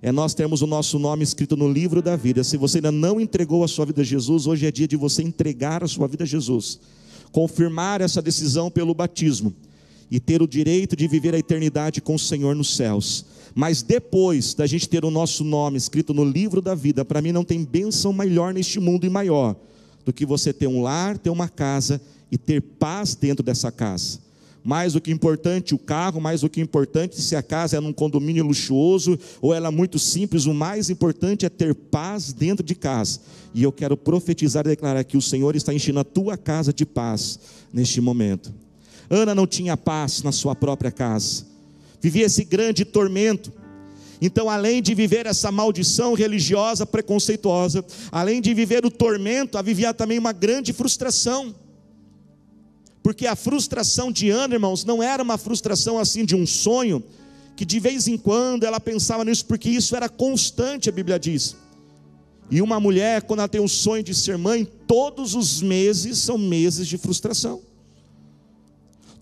É 0.00 0.12
nós 0.12 0.32
termos 0.32 0.62
o 0.62 0.66
nosso 0.66 0.96
nome 0.98 1.24
escrito 1.24 1.56
no 1.56 1.70
livro 1.70 2.00
da 2.00 2.14
vida. 2.14 2.44
Se 2.44 2.56
você 2.56 2.78
ainda 2.78 2.92
não 2.92 3.20
entregou 3.20 3.64
a 3.64 3.68
sua 3.68 3.84
vida 3.84 4.02
a 4.02 4.04
Jesus, 4.04 4.46
hoje 4.46 4.64
é 4.64 4.70
dia 4.70 4.86
de 4.86 4.96
você 4.96 5.22
entregar 5.22 5.82
a 5.82 5.88
sua 5.88 6.06
vida 6.06 6.22
a 6.22 6.26
Jesus. 6.26 6.78
confirmar 7.32 8.00
essa 8.00 8.22
decisão 8.22 8.70
pelo 8.70 8.94
batismo 8.94 9.54
e 10.10 10.18
ter 10.18 10.40
o 10.40 10.48
direito 10.48 10.96
de 10.96 11.06
viver 11.06 11.34
a 11.34 11.38
eternidade 11.38 12.00
com 12.00 12.14
o 12.14 12.18
Senhor 12.18 12.54
nos 12.54 12.74
céus. 12.74 13.24
Mas 13.54 13.82
depois 13.82 14.54
da 14.54 14.66
gente 14.66 14.88
ter 14.88 15.04
o 15.04 15.10
nosso 15.10 15.44
nome 15.44 15.76
escrito 15.76 16.14
no 16.14 16.24
livro 16.24 16.62
da 16.62 16.74
vida, 16.74 17.04
para 17.04 17.20
mim 17.20 17.32
não 17.32 17.44
tem 17.44 17.64
bênção 17.64 18.12
melhor 18.12 18.54
neste 18.54 18.80
mundo 18.80 19.04
e 19.04 19.10
maior 19.10 19.56
do 20.08 20.12
que 20.14 20.24
você 20.24 20.54
ter 20.54 20.66
um 20.66 20.80
lar, 20.80 21.18
ter 21.18 21.28
uma 21.28 21.50
casa 21.50 22.00
e 22.32 22.38
ter 22.38 22.62
paz 22.62 23.14
dentro 23.14 23.44
dessa 23.44 23.70
casa. 23.70 24.18
Mais 24.64 24.94
do 24.94 25.02
que 25.02 25.12
importante 25.12 25.74
o 25.74 25.78
carro, 25.78 26.18
mais 26.18 26.40
do 26.40 26.48
que 26.48 26.62
importante 26.62 27.20
se 27.20 27.36
a 27.36 27.42
casa 27.42 27.76
é 27.76 27.80
num 27.80 27.92
condomínio 27.92 28.42
luxuoso 28.42 29.18
ou 29.38 29.52
ela 29.52 29.68
é 29.68 29.70
muito 29.70 29.98
simples, 29.98 30.46
o 30.46 30.54
mais 30.54 30.88
importante 30.88 31.44
é 31.44 31.50
ter 31.50 31.74
paz 31.74 32.32
dentro 32.32 32.64
de 32.64 32.74
casa. 32.74 33.20
E 33.52 33.62
eu 33.62 33.70
quero 33.70 33.98
profetizar 33.98 34.64
e 34.64 34.70
declarar 34.70 35.04
que 35.04 35.18
o 35.18 35.20
Senhor 35.20 35.54
está 35.54 35.74
enchendo 35.74 35.98
a 35.98 36.04
tua 36.04 36.38
casa 36.38 36.72
de 36.72 36.86
paz 36.86 37.38
neste 37.70 38.00
momento. 38.00 38.50
Ana 39.10 39.34
não 39.34 39.46
tinha 39.46 39.76
paz 39.76 40.22
na 40.22 40.32
sua 40.32 40.54
própria 40.54 40.90
casa, 40.90 41.44
vivia 42.00 42.24
esse 42.24 42.44
grande 42.44 42.82
tormento. 42.82 43.52
Então, 44.20 44.50
além 44.50 44.82
de 44.82 44.94
viver 44.94 45.26
essa 45.26 45.52
maldição 45.52 46.14
religiosa 46.14 46.84
preconceituosa, 46.84 47.84
além 48.10 48.40
de 48.40 48.52
viver 48.52 48.84
o 48.84 48.90
tormento, 48.90 49.56
havia 49.56 49.94
também 49.94 50.18
uma 50.18 50.32
grande 50.32 50.72
frustração. 50.72 51.54
Porque 53.02 53.26
a 53.26 53.36
frustração 53.36 54.10
de 54.10 54.28
Ana, 54.28 54.54
irmãos, 54.54 54.84
não 54.84 55.02
era 55.02 55.22
uma 55.22 55.38
frustração 55.38 55.98
assim 55.98 56.24
de 56.24 56.34
um 56.34 56.46
sonho, 56.46 57.02
que 57.56 57.64
de 57.64 57.78
vez 57.78 58.08
em 58.08 58.18
quando 58.18 58.64
ela 58.64 58.80
pensava 58.80 59.24
nisso, 59.24 59.46
porque 59.46 59.70
isso 59.70 59.94
era 59.94 60.08
constante, 60.08 60.88
a 60.88 60.92
Bíblia 60.92 61.18
diz. 61.18 61.56
E 62.50 62.60
uma 62.60 62.80
mulher, 62.80 63.22
quando 63.22 63.40
ela 63.40 63.48
tem 63.48 63.60
um 63.60 63.68
sonho 63.68 64.02
de 64.02 64.14
ser 64.14 64.36
mãe, 64.36 64.66
todos 64.86 65.34
os 65.34 65.62
meses 65.62 66.18
são 66.18 66.38
meses 66.38 66.88
de 66.88 66.98
frustração. 66.98 67.60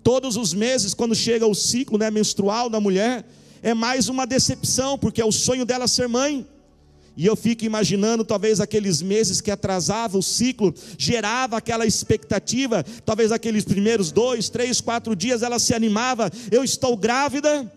Todos 0.03 0.37
os 0.37 0.55
meses, 0.55 0.95
quando 0.95 1.15
chega 1.15 1.47
o 1.47 1.55
ciclo 1.55 1.99
né, 1.99 2.11
menstrual 2.11 2.71
da 2.71 2.81
mulher, 2.81 3.27
é 3.67 3.75
mais 3.75 4.09
uma 4.09 4.25
decepção, 4.25 4.97
porque 4.97 5.21
é 5.21 5.25
o 5.25 5.33
sonho 5.33 5.67
dela 5.67 5.89
ser 5.89 6.07
mãe. 6.07 6.47
E 7.17 7.27
eu 7.27 7.35
fico 7.35 7.65
imaginando, 7.65 8.25
talvez 8.25 8.61
aqueles 8.61 9.03
meses 9.03 9.41
que 9.41 9.51
atrasava 9.51 10.17
o 10.17 10.23
ciclo, 10.23 10.73
gerava 10.97 11.57
aquela 11.57 11.85
expectativa, 11.85 12.85
talvez 13.05 13.33
aqueles 13.33 13.65
primeiros 13.65 14.13
dois, 14.13 14.49
três, 14.49 14.81
quatro 14.81 15.17
dias 15.17 15.43
ela 15.43 15.59
se 15.59 15.75
animava, 15.75 16.31
eu 16.53 16.63
estou 16.63 16.97
grávida, 16.97 17.69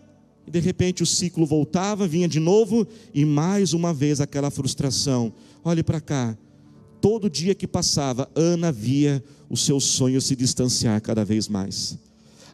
e 0.46 0.50
de 0.52 0.60
repente 0.60 1.02
o 1.02 1.06
ciclo 1.06 1.44
voltava, 1.44 2.06
vinha 2.06 2.28
de 2.28 2.38
novo, 2.38 2.86
e 3.12 3.24
mais 3.24 3.72
uma 3.72 3.92
vez 3.92 4.20
aquela 4.20 4.48
frustração. 4.48 5.32
Olhe 5.64 5.82
para 5.82 6.00
cá, 6.00 6.38
todo 7.00 7.28
dia 7.28 7.52
que 7.52 7.66
passava, 7.66 8.30
Ana 8.36 8.70
via 8.70 9.24
o 9.48 9.56
seu 9.56 9.80
sonho 9.80 10.20
se 10.20 10.36
distanciar 10.36 11.02
cada 11.02 11.24
vez 11.24 11.48
mais. 11.48 11.98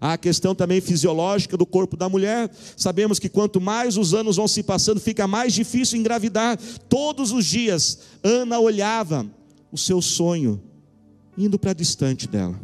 Há 0.00 0.14
a 0.14 0.18
questão 0.18 0.54
também 0.54 0.80
fisiológica 0.80 1.56
do 1.56 1.66
corpo 1.66 1.96
da 1.96 2.08
mulher. 2.08 2.50
Sabemos 2.76 3.18
que 3.18 3.28
quanto 3.28 3.60
mais 3.60 3.96
os 3.96 4.14
anos 4.14 4.36
vão 4.36 4.48
se 4.48 4.62
passando, 4.62 5.00
fica 5.00 5.26
mais 5.26 5.52
difícil 5.52 5.98
engravidar. 5.98 6.58
Todos 6.88 7.32
os 7.32 7.46
dias, 7.46 7.98
Ana 8.22 8.58
olhava 8.58 9.26
o 9.72 9.78
seu 9.78 10.00
sonho 10.02 10.62
indo 11.36 11.58
para 11.58 11.72
distante 11.72 12.26
dela. 12.26 12.58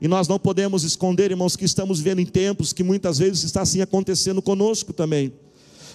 E 0.00 0.06
nós 0.06 0.28
não 0.28 0.38
podemos 0.38 0.84
esconder, 0.84 1.30
irmãos, 1.30 1.56
que 1.56 1.64
estamos 1.64 2.00
vendo 2.00 2.20
em 2.20 2.26
tempos 2.26 2.72
que 2.72 2.84
muitas 2.84 3.18
vezes 3.18 3.42
está 3.42 3.62
assim 3.62 3.80
acontecendo 3.80 4.40
conosco 4.40 4.92
também. 4.92 5.32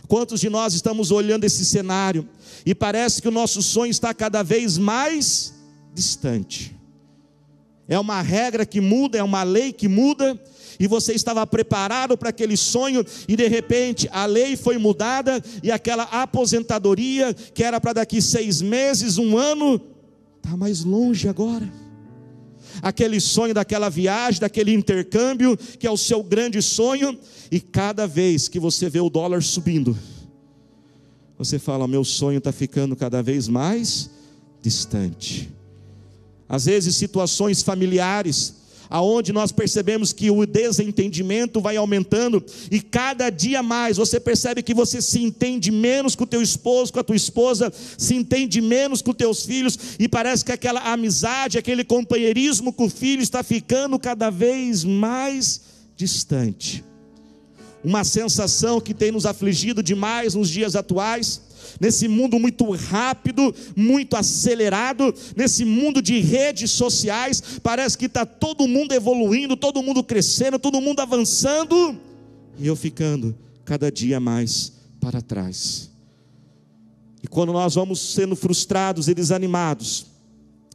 Quantos 0.07 0.41
de 0.41 0.49
nós 0.49 0.73
estamos 0.73 1.11
olhando 1.11 1.45
esse 1.45 1.63
cenário 1.63 2.27
e 2.65 2.75
parece 2.75 3.21
que 3.21 3.27
o 3.27 3.31
nosso 3.31 3.61
sonho 3.61 3.89
está 3.89 4.13
cada 4.13 4.43
vez 4.43 4.77
mais 4.77 5.53
distante? 5.93 6.72
É 7.87 7.99
uma 7.99 8.21
regra 8.21 8.65
que 8.65 8.79
muda, 8.79 9.17
é 9.17 9.23
uma 9.23 9.43
lei 9.43 9.73
que 9.73 9.87
muda, 9.87 10.39
e 10.79 10.87
você 10.87 11.13
estava 11.13 11.45
preparado 11.45 12.17
para 12.17 12.29
aquele 12.29 12.55
sonho, 12.55 13.05
e 13.27 13.35
de 13.35 13.47
repente 13.47 14.07
a 14.11 14.25
lei 14.25 14.55
foi 14.55 14.77
mudada, 14.77 15.43
e 15.61 15.71
aquela 15.71 16.03
aposentadoria, 16.03 17.33
que 17.33 17.63
era 17.63 17.79
para 17.79 17.93
daqui 17.93 18.21
seis 18.21 18.61
meses, 18.61 19.17
um 19.17 19.37
ano, 19.37 19.81
está 20.37 20.55
mais 20.55 20.83
longe 20.83 21.27
agora. 21.27 21.69
Aquele 22.81 23.19
sonho 23.19 23.53
daquela 23.53 23.89
viagem, 23.89 24.41
daquele 24.41 24.73
intercâmbio, 24.73 25.55
que 25.55 25.85
é 25.85 25.91
o 25.91 25.97
seu 25.97 26.23
grande 26.23 26.61
sonho, 26.61 27.17
e 27.51 27.59
cada 27.59 28.07
vez 28.07 28.47
que 28.47 28.59
você 28.59 28.89
vê 28.89 28.99
o 28.99 29.09
dólar 29.09 29.43
subindo, 29.43 29.95
você 31.37 31.59
fala: 31.59 31.87
meu 31.87 32.03
sonho 32.03 32.39
está 32.39 32.51
ficando 32.51 32.95
cada 32.95 33.21
vez 33.21 33.47
mais 33.47 34.09
distante 34.61 35.51
às 36.47 36.65
vezes 36.65 36.95
situações 36.95 37.61
familiares, 37.61 38.55
aonde 38.89 39.33
nós 39.33 39.51
percebemos 39.51 40.13
que 40.13 40.29
o 40.29 40.45
desentendimento 40.45 41.59
vai 41.59 41.75
aumentando 41.77 42.43
e 42.69 42.79
cada 42.79 43.29
dia 43.29 43.63
mais 43.63 43.97
você 43.97 44.19
percebe 44.19 44.61
que 44.61 44.73
você 44.73 45.01
se 45.01 45.19
entende 45.19 45.71
menos 45.71 46.15
com 46.15 46.25
o 46.25 46.27
teu 46.27 46.41
esposo, 46.41 46.93
com 46.93 46.99
a 46.99 47.03
tua 47.03 47.15
esposa, 47.15 47.73
se 47.97 48.13
entende 48.13 48.61
menos 48.61 49.01
com 49.01 49.11
os 49.11 49.17
teus 49.17 49.45
filhos 49.45 49.77
e 49.97 50.07
parece 50.07 50.45
que 50.45 50.51
aquela 50.51 50.79
amizade, 50.93 51.57
aquele 51.57 51.83
companheirismo 51.83 52.71
com 52.71 52.85
o 52.85 52.89
filho 52.89 53.23
está 53.23 53.41
ficando 53.41 53.97
cada 53.97 54.29
vez 54.29 54.83
mais 54.83 55.61
distante. 55.95 56.83
Uma 57.83 58.03
sensação 58.03 58.79
que 58.79 58.93
tem 58.93 59.11
nos 59.11 59.25
afligido 59.25 59.81
demais 59.81 60.35
nos 60.35 60.49
dias 60.49 60.75
atuais 60.75 61.41
nesse 61.79 62.07
mundo 62.07 62.39
muito 62.39 62.69
rápido, 62.71 63.53
muito 63.75 64.15
acelerado, 64.15 65.13
nesse 65.35 65.65
mundo 65.65 66.01
de 66.01 66.19
redes 66.19 66.71
sociais, 66.71 67.59
parece 67.61 67.97
que 67.97 68.05
está 68.05 68.25
todo 68.25 68.67
mundo 68.67 68.93
evoluindo, 68.93 69.55
todo 69.55 69.83
mundo 69.83 70.03
crescendo, 70.03 70.59
todo 70.59 70.81
mundo 70.81 70.99
avançando, 70.99 71.97
e 72.57 72.67
eu 72.67 72.75
ficando 72.75 73.35
cada 73.65 73.91
dia 73.91 74.19
mais 74.19 74.73
para 74.99 75.21
trás. 75.21 75.89
E 77.21 77.27
quando 77.27 77.53
nós 77.53 77.75
vamos 77.75 77.99
sendo 77.99 78.35
frustrados 78.35 79.07
e 79.07 79.13
desanimados, 79.13 80.07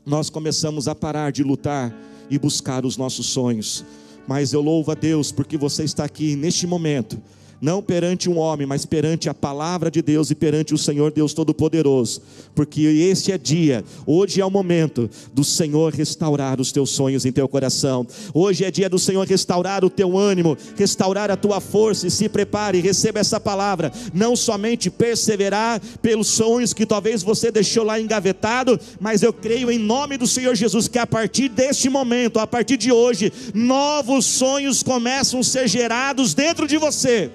nós 0.05 0.31
começamos 0.31 0.89
a 0.89 0.95
parar 0.95 1.31
de 1.31 1.43
lutar 1.43 1.95
e 2.31 2.39
buscar 2.39 2.87
os 2.87 2.97
nossos 2.97 3.27
sonhos. 3.27 3.85
Mas 4.27 4.53
eu 4.53 4.61
louvo 4.61 4.91
a 4.91 4.95
Deus 4.95 5.31
porque 5.31 5.57
você 5.57 5.85
está 5.85 6.05
aqui 6.05 6.37
neste 6.37 6.67
momento 6.67 7.21
não 7.61 7.83
perante 7.83 8.29
um 8.29 8.39
homem, 8.39 8.67
mas 8.67 8.87
perante 8.87 9.29
a 9.29 9.35
palavra 9.35 9.91
de 9.91 10.01
Deus 10.01 10.31
e 10.31 10.35
perante 10.35 10.75
o 10.75 10.79
Senhor 10.79 11.11
Deus 11.11 11.35
Todo-Poderoso, 11.35 12.23
porque 12.55 12.83
este 12.83 13.33
é 13.33 13.39
dia, 13.39 13.85
hoje 14.07 14.41
é 14.41 14.47
o 14.47 14.51
momento 14.51 15.11
do 15.33 15.45
Senhor 15.45 15.93
restaurar 15.93 16.61
os 16.61 16.73
teus 16.73 16.91
sonhos 16.91 17.25
em 17.25 17.33
teu 17.33 17.49
coração, 17.49 18.07
hoje 18.33 18.65
é 18.65 18.71
dia 18.71 18.89
do 18.89 18.99
Senhor 18.99 19.27
restaurar 19.27 19.85
o 19.85 19.91
teu 19.91 20.17
ânimo, 20.17 20.57
restaurar 20.77 21.31
a 21.31 21.37
tua 21.37 21.61
força 21.61 22.07
e 22.07 22.11
se 22.11 22.29
prepare, 22.29 22.81
receba 22.81 23.19
essa 23.19 23.41
palavra, 23.41 23.93
não 24.15 24.37
somente 24.37 24.91
perseverar 24.91 25.81
pelos 26.01 26.29
sonhos 26.29 26.73
que 26.73 26.87
talvez 26.87 27.23
você 27.23 27.51
deixou 27.51 27.85
lá 27.85 28.01
engavetado, 28.01 28.79
mas 29.01 29.23
eu 29.23 29.33
creio 29.33 29.71
em 29.71 29.79
nome 29.79 30.17
do 30.17 30.27
Senhor 30.27 30.55
Jesus 30.55 30.87
que 30.89 30.99
a 30.99 31.07
partir 31.07 31.49
deste 31.49 31.89
momento, 31.89 32.39
a 32.39 32.47
partir 32.47 32.77
de 32.77 32.93
hoje, 32.93 33.33
novos 33.55 34.25
sonhos 34.27 34.83
começam 34.83 35.41
a 35.41 35.45
ser 35.45 35.69
gerados 35.69 36.35
dentro 36.35 36.67
de 36.67 36.77
você 36.77 37.31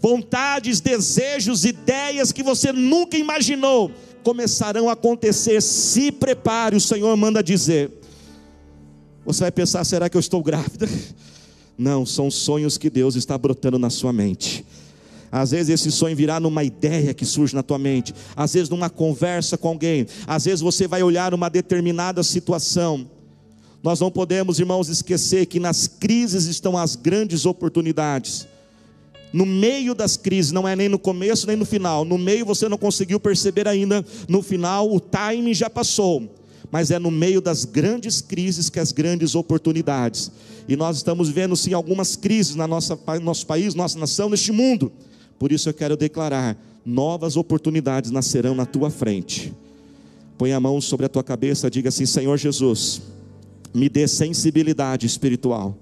vontades, 0.00 0.80
desejos, 0.80 1.64
ideias 1.64 2.32
que 2.32 2.42
você 2.42 2.72
nunca 2.72 3.16
imaginou 3.16 3.90
começarão 4.22 4.88
a 4.88 4.92
acontecer. 4.92 5.60
Se 5.60 6.10
prepare, 6.12 6.76
o 6.76 6.80
Senhor 6.80 7.14
manda 7.16 7.42
dizer. 7.42 7.90
Você 9.24 9.40
vai 9.40 9.52
pensar: 9.52 9.84
será 9.84 10.08
que 10.08 10.16
eu 10.16 10.20
estou 10.20 10.42
grávida? 10.42 10.88
Não, 11.76 12.04
são 12.04 12.30
sonhos 12.30 12.76
que 12.76 12.90
Deus 12.90 13.14
está 13.14 13.38
brotando 13.38 13.78
na 13.78 13.88
sua 13.88 14.12
mente. 14.12 14.64
Às 15.32 15.52
vezes 15.52 15.68
esse 15.80 15.90
sonho 15.92 16.16
virá 16.16 16.40
numa 16.40 16.64
ideia 16.64 17.14
que 17.14 17.24
surge 17.24 17.54
na 17.54 17.62
tua 17.62 17.78
mente, 17.78 18.12
às 18.34 18.52
vezes 18.52 18.68
numa 18.68 18.90
conversa 18.90 19.56
com 19.56 19.68
alguém, 19.68 20.06
às 20.26 20.44
vezes 20.44 20.60
você 20.60 20.88
vai 20.88 21.02
olhar 21.02 21.32
uma 21.32 21.48
determinada 21.48 22.22
situação. 22.22 23.08
Nós 23.82 24.00
não 24.00 24.10
podemos, 24.10 24.58
irmãos, 24.58 24.88
esquecer 24.88 25.46
que 25.46 25.60
nas 25.60 25.86
crises 25.86 26.46
estão 26.46 26.76
as 26.76 26.96
grandes 26.96 27.46
oportunidades 27.46 28.46
no 29.32 29.46
meio 29.46 29.94
das 29.94 30.16
crises, 30.16 30.52
não 30.52 30.66
é 30.66 30.74
nem 30.74 30.88
no 30.88 30.98
começo 30.98 31.46
nem 31.46 31.56
no 31.56 31.64
final. 31.64 32.04
No 32.04 32.18
meio 32.18 32.44
você 32.44 32.68
não 32.68 32.78
conseguiu 32.78 33.20
perceber 33.20 33.68
ainda, 33.68 34.04
no 34.28 34.42
final 34.42 34.92
o 34.92 35.00
time 35.00 35.54
já 35.54 35.70
passou. 35.70 36.36
Mas 36.70 36.90
é 36.90 36.98
no 36.98 37.10
meio 37.10 37.40
das 37.40 37.64
grandes 37.64 38.20
crises 38.20 38.68
que 38.68 38.78
as 38.78 38.92
grandes 38.92 39.34
oportunidades. 39.34 40.30
E 40.68 40.76
nós 40.76 40.96
estamos 40.98 41.28
vendo 41.28 41.56
sim 41.56 41.72
algumas 41.72 42.14
crises 42.14 42.54
na 42.54 42.66
nossa 42.66 42.98
nosso 43.20 43.46
país, 43.46 43.74
nossa 43.74 43.98
nação, 43.98 44.28
neste 44.28 44.52
mundo. 44.52 44.92
Por 45.38 45.50
isso 45.50 45.68
eu 45.68 45.74
quero 45.74 45.96
declarar: 45.96 46.56
novas 46.84 47.36
oportunidades 47.36 48.10
nascerão 48.10 48.54
na 48.54 48.66
tua 48.66 48.90
frente. 48.90 49.52
Põe 50.38 50.52
a 50.52 50.60
mão 50.60 50.80
sobre 50.80 51.06
a 51.06 51.08
tua 51.08 51.24
cabeça, 51.24 51.70
diga 51.70 51.88
assim: 51.88 52.06
Senhor 52.06 52.36
Jesus, 52.36 53.02
me 53.74 53.88
dê 53.88 54.06
sensibilidade 54.06 55.06
espiritual. 55.06 55.76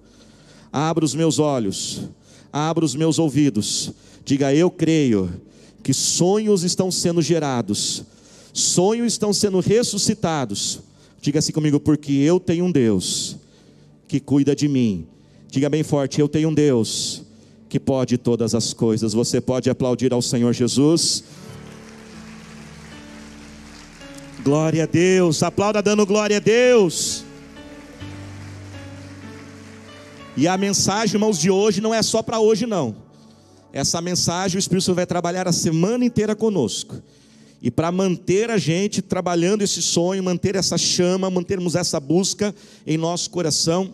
Abra 0.73 1.05
os 1.05 1.14
meus 1.14 1.38
olhos 1.38 2.09
abra 2.52 2.85
os 2.85 2.95
meus 2.95 3.19
ouvidos, 3.19 3.93
diga: 4.25 4.55
Eu 4.55 4.71
creio 4.71 5.31
que 5.83 5.95
sonhos 5.95 6.62
estão 6.62 6.90
sendo 6.90 7.23
gerados, 7.23 8.05
sonhos 8.52 9.12
estão 9.12 9.33
sendo 9.33 9.61
ressuscitados, 9.61 10.81
Diga 11.21 11.40
assim 11.40 11.52
comigo, 11.52 11.81
porque 11.81 12.12
eu 12.12 12.38
tenho 12.38 12.64
um 12.64 12.73
Deus 12.73 13.37
que 14.07 14.21
cuida 14.21 14.55
de 14.55 14.69
mim. 14.69 15.07
Diga 15.50 15.69
bem 15.69 15.83
forte, 15.83 16.21
eu 16.21 16.28
tenho 16.28 16.49
um 16.49 16.55
Deus 16.55 17.23
que 17.69 17.81
pode 17.81 18.17
todas 18.17 18.55
as 18.55 18.73
coisas. 18.73 19.12
Você 19.12 19.40
pode 19.40 19.69
aplaudir 19.69 20.12
ao 20.12 20.23
Senhor 20.23 20.52
Jesus. 20.52 21.25
Glória 24.45 24.85
a 24.85 24.87
Deus, 24.87 25.43
aplauda 25.43 25.83
dando 25.83 26.07
glória 26.07 26.37
a 26.37 26.40
Deus. 26.40 27.25
E 30.38 30.47
a 30.47 30.57
mensagem, 30.57 31.16
irmãos, 31.16 31.37
de 31.37 31.50
hoje 31.50 31.80
não 31.80 31.92
é 31.92 32.00
só 32.00 32.23
para 32.23 32.38
hoje, 32.38 32.64
não. 32.64 32.95
Essa 33.73 34.00
mensagem 34.00 34.57
o 34.57 34.61
Espírito 34.61 34.85
Santo 34.85 34.95
vai 34.95 35.04
trabalhar 35.04 35.49
a 35.49 35.52
semana 35.52 36.04
inteira 36.04 36.37
conosco. 36.37 37.02
E 37.61 37.73
para 37.73 37.90
manter 37.90 38.49
a 38.49 38.57
gente 38.57 39.02
trabalhando 39.02 39.62
esse 39.62 39.83
sonho, 39.83 40.23
manter 40.23 40.54
essa 40.54 40.78
chama, 40.78 41.28
mantermos 41.28 41.75
essa 41.75 41.99
busca 41.99 42.54
em 42.87 42.97
nosso 42.97 43.30
coração, 43.30 43.90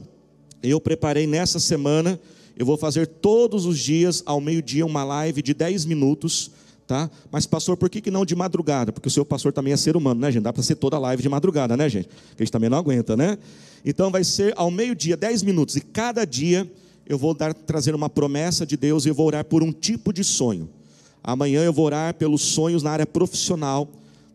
eu 0.62 0.78
preparei 0.78 1.26
nessa 1.26 1.58
semana, 1.58 2.20
eu 2.58 2.66
vou 2.66 2.76
fazer 2.76 3.06
todos 3.06 3.64
os 3.64 3.78
dias 3.78 4.22
ao 4.26 4.38
meio-dia 4.38 4.84
uma 4.84 5.02
live 5.02 5.40
de 5.40 5.54
10 5.54 5.86
minutos, 5.86 6.50
tá? 6.86 7.10
Mas 7.30 7.46
pastor, 7.46 7.76
por 7.76 7.88
que, 7.88 8.00
que 8.00 8.10
não 8.10 8.24
de 8.24 8.34
madrugada? 8.34 8.92
Porque 8.92 9.08
o 9.08 9.10
seu 9.10 9.24
pastor 9.24 9.52
também 9.52 9.72
é 9.72 9.76
ser 9.76 9.96
humano, 9.96 10.20
né, 10.20 10.30
gente? 10.30 10.42
Dá 10.42 10.52
para 10.52 10.62
ser 10.62 10.76
toda 10.76 10.98
live 10.98 11.22
de 11.22 11.28
madrugada, 11.28 11.76
né, 11.76 11.88
gente? 11.88 12.08
Que 12.08 12.42
a 12.42 12.44
gente 12.44 12.52
também 12.52 12.70
não 12.70 12.78
aguenta, 12.78 13.16
né? 13.16 13.38
Então 13.84 14.10
vai 14.10 14.24
ser 14.24 14.52
ao 14.56 14.70
meio-dia, 14.70 15.16
10 15.16 15.42
minutos, 15.42 15.76
e 15.76 15.80
cada 15.80 16.24
dia 16.24 16.70
eu 17.06 17.18
vou 17.18 17.34
dar, 17.34 17.52
trazer 17.52 17.94
uma 17.94 18.08
promessa 18.08 18.64
de 18.64 18.76
Deus 18.76 19.04
e 19.04 19.08
eu 19.08 19.14
vou 19.14 19.26
orar 19.26 19.44
por 19.44 19.62
um 19.62 19.72
tipo 19.72 20.12
de 20.12 20.24
sonho. 20.24 20.68
Amanhã 21.22 21.62
eu 21.62 21.72
vou 21.72 21.86
orar 21.86 22.14
pelos 22.14 22.42
sonhos 22.42 22.82
na 22.82 22.90
área 22.90 23.06
profissional, 23.06 23.88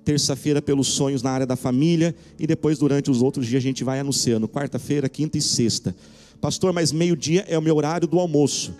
terça-feira 0.03 0.61
pelos 0.61 0.87
sonhos 0.87 1.21
na 1.21 1.31
área 1.31 1.45
da 1.45 1.55
família 1.55 2.15
e 2.39 2.47
depois 2.47 2.77
durante 2.77 3.11
os 3.11 3.21
outros 3.21 3.45
dias 3.45 3.61
a 3.61 3.63
gente 3.63 3.83
vai 3.83 3.99
anunciando, 3.99 4.47
quarta-feira, 4.47 5.07
quinta 5.07 5.37
e 5.37 5.41
sexta. 5.41 5.95
Pastor, 6.41 6.71
mas 6.71 6.91
meio-dia 6.91 7.45
é 7.47 7.57
o 7.57 7.61
meu 7.61 7.75
horário 7.75 8.07
do 8.07 8.19
almoço. 8.19 8.73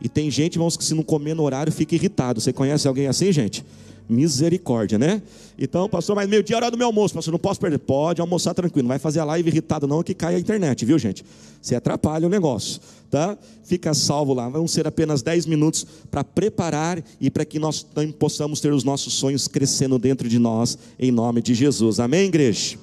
E 0.00 0.08
tem 0.08 0.30
gente, 0.30 0.54
irmãos, 0.54 0.76
que 0.76 0.84
se 0.84 0.94
não 0.94 1.02
comer 1.02 1.34
no 1.34 1.42
horário 1.42 1.72
fica 1.72 1.94
irritado. 1.94 2.40
Você 2.40 2.52
conhece 2.52 2.86
alguém 2.86 3.06
assim, 3.06 3.32
gente? 3.32 3.64
Misericórdia, 4.08 4.98
né? 4.98 5.20
Então, 5.58 5.88
pastor, 5.88 6.14
mas 6.14 6.28
meio-dia 6.28 6.54
é 6.54 6.56
hora 6.58 6.70
do 6.70 6.78
meu 6.78 6.86
almoço, 6.86 7.14
pastor, 7.14 7.32
não 7.32 7.38
posso 7.38 7.58
perder. 7.58 7.78
Pode 7.78 8.20
almoçar 8.20 8.54
tranquilo, 8.54 8.84
não 8.84 8.90
vai 8.90 8.98
fazer 8.98 9.20
a 9.20 9.24
live 9.24 9.48
irritado, 9.48 9.86
não, 9.86 10.02
que 10.02 10.14
cai 10.14 10.36
a 10.36 10.38
internet, 10.38 10.84
viu, 10.84 10.98
gente? 10.98 11.24
Você 11.60 11.74
atrapalha 11.74 12.26
o 12.26 12.30
negócio, 12.30 12.80
tá? 13.10 13.36
Fica 13.64 13.92
salvo 13.94 14.32
lá. 14.32 14.48
Vão 14.48 14.68
ser 14.68 14.86
apenas 14.86 15.22
10 15.22 15.46
minutos 15.46 15.84
para 16.08 16.22
preparar 16.22 17.02
e 17.20 17.30
para 17.30 17.44
que 17.44 17.58
nós 17.58 17.84
possamos 18.18 18.60
ter 18.60 18.72
os 18.72 18.84
nossos 18.84 19.14
sonhos 19.14 19.48
crescendo 19.48 19.98
dentro 19.98 20.28
de 20.28 20.38
nós, 20.38 20.78
em 20.98 21.10
nome 21.10 21.42
de 21.42 21.54
Jesus. 21.54 21.98
Amém, 21.98 22.26
igreja? 22.26 22.78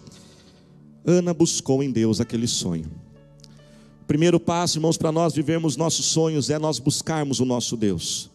Ana 1.06 1.34
buscou 1.34 1.84
em 1.84 1.92
Deus 1.92 2.20
aquele 2.20 2.48
sonho. 2.48 2.86
Primeiro 4.14 4.40
passo, 4.40 4.78
irmãos, 4.78 4.96
para 4.96 5.12
nós 5.12 5.34
vivermos 5.34 5.76
nossos 5.76 6.06
sonhos 6.06 6.52
é 6.52 6.60
nós 6.60 6.78
buscarmos 6.78 7.40
o 7.40 7.46
nosso 7.46 7.76
Deus. 7.76 8.30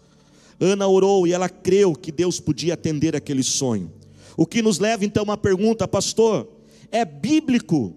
Ana 0.59 0.89
orou 0.89 1.25
e 1.25 1.33
ela 1.33 1.49
creu 1.49 1.95
que 1.95 2.11
Deus 2.11 2.41
podia 2.41 2.75
atender 2.75 3.15
aquele 3.15 3.45
sonho. 3.45 3.89
O 4.37 4.45
que 4.45 4.61
nos 4.61 4.81
leva 4.81 5.05
então 5.05 5.21
a 5.21 5.25
uma 5.25 5.37
pergunta, 5.37 5.87
pastor: 5.87 6.49
é 6.91 7.05
bíblico? 7.05 7.95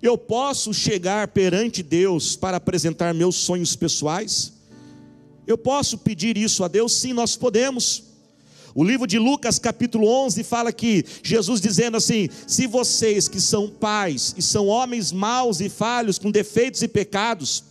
Eu 0.00 0.16
posso 0.16 0.72
chegar 0.72 1.28
perante 1.28 1.82
Deus 1.82 2.36
para 2.36 2.56
apresentar 2.56 3.12
meus 3.12 3.36
sonhos 3.36 3.76
pessoais? 3.76 4.54
Eu 5.46 5.58
posso 5.58 5.98
pedir 5.98 6.38
isso 6.38 6.64
a 6.64 6.68
Deus? 6.68 6.94
Sim, 6.94 7.12
nós 7.12 7.36
podemos. 7.36 8.11
O 8.74 8.82
livro 8.82 9.06
de 9.06 9.18
Lucas, 9.18 9.58
capítulo 9.58 10.06
11, 10.08 10.42
fala 10.44 10.72
que 10.72 11.04
Jesus 11.22 11.60
dizendo 11.60 11.96
assim: 11.96 12.28
Se 12.46 12.66
vocês 12.66 13.28
que 13.28 13.40
são 13.40 13.68
pais 13.68 14.34
e 14.36 14.42
são 14.42 14.66
homens 14.66 15.12
maus 15.12 15.60
e 15.60 15.68
falhos, 15.68 16.18
com 16.18 16.30
defeitos 16.30 16.82
e 16.82 16.88
pecados, 16.88 17.64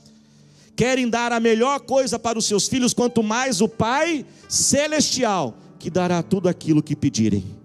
querem 0.75 1.09
dar 1.09 1.31
a 1.31 1.39
melhor 1.39 1.79
coisa 1.81 2.19
para 2.19 2.37
os 2.37 2.45
seus 2.45 2.67
filhos, 2.67 2.93
quanto 2.93 3.23
mais 3.23 3.61
o 3.61 3.67
Pai 3.67 4.25
celestial, 4.47 5.57
que 5.79 5.89
dará 5.89 6.21
tudo 6.21 6.47
aquilo 6.47 6.83
que 6.83 6.95
pedirem. 6.95 7.60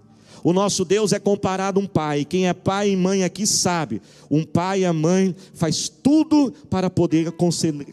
O 0.47 0.53
nosso 0.53 0.85
Deus 0.85 1.11
é 1.11 1.19
comparado 1.19 1.77
a 1.77 1.83
um 1.83 1.85
pai. 1.85 2.23
Quem 2.23 2.47
é 2.47 2.53
pai 2.53 2.91
e 2.91 2.95
mãe 2.95 3.21
aqui 3.21 3.45
sabe. 3.45 4.01
Um 4.31 4.45
pai 4.45 4.79
e 4.79 4.85
a 4.85 4.93
mãe 4.93 5.35
faz 5.53 5.89
tudo 5.89 6.53
para 6.69 6.89
poder 6.89 7.33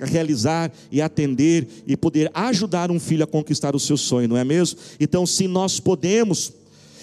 realizar 0.00 0.70
e 0.88 1.02
atender 1.02 1.66
e 1.84 1.96
poder 1.96 2.30
ajudar 2.32 2.92
um 2.92 3.00
filho 3.00 3.24
a 3.24 3.26
conquistar 3.26 3.74
o 3.74 3.80
seu 3.80 3.96
sonho, 3.96 4.28
não 4.28 4.36
é 4.36 4.44
mesmo? 4.44 4.78
Então, 5.00 5.26
se 5.26 5.48
nós 5.48 5.80
podemos, 5.80 6.52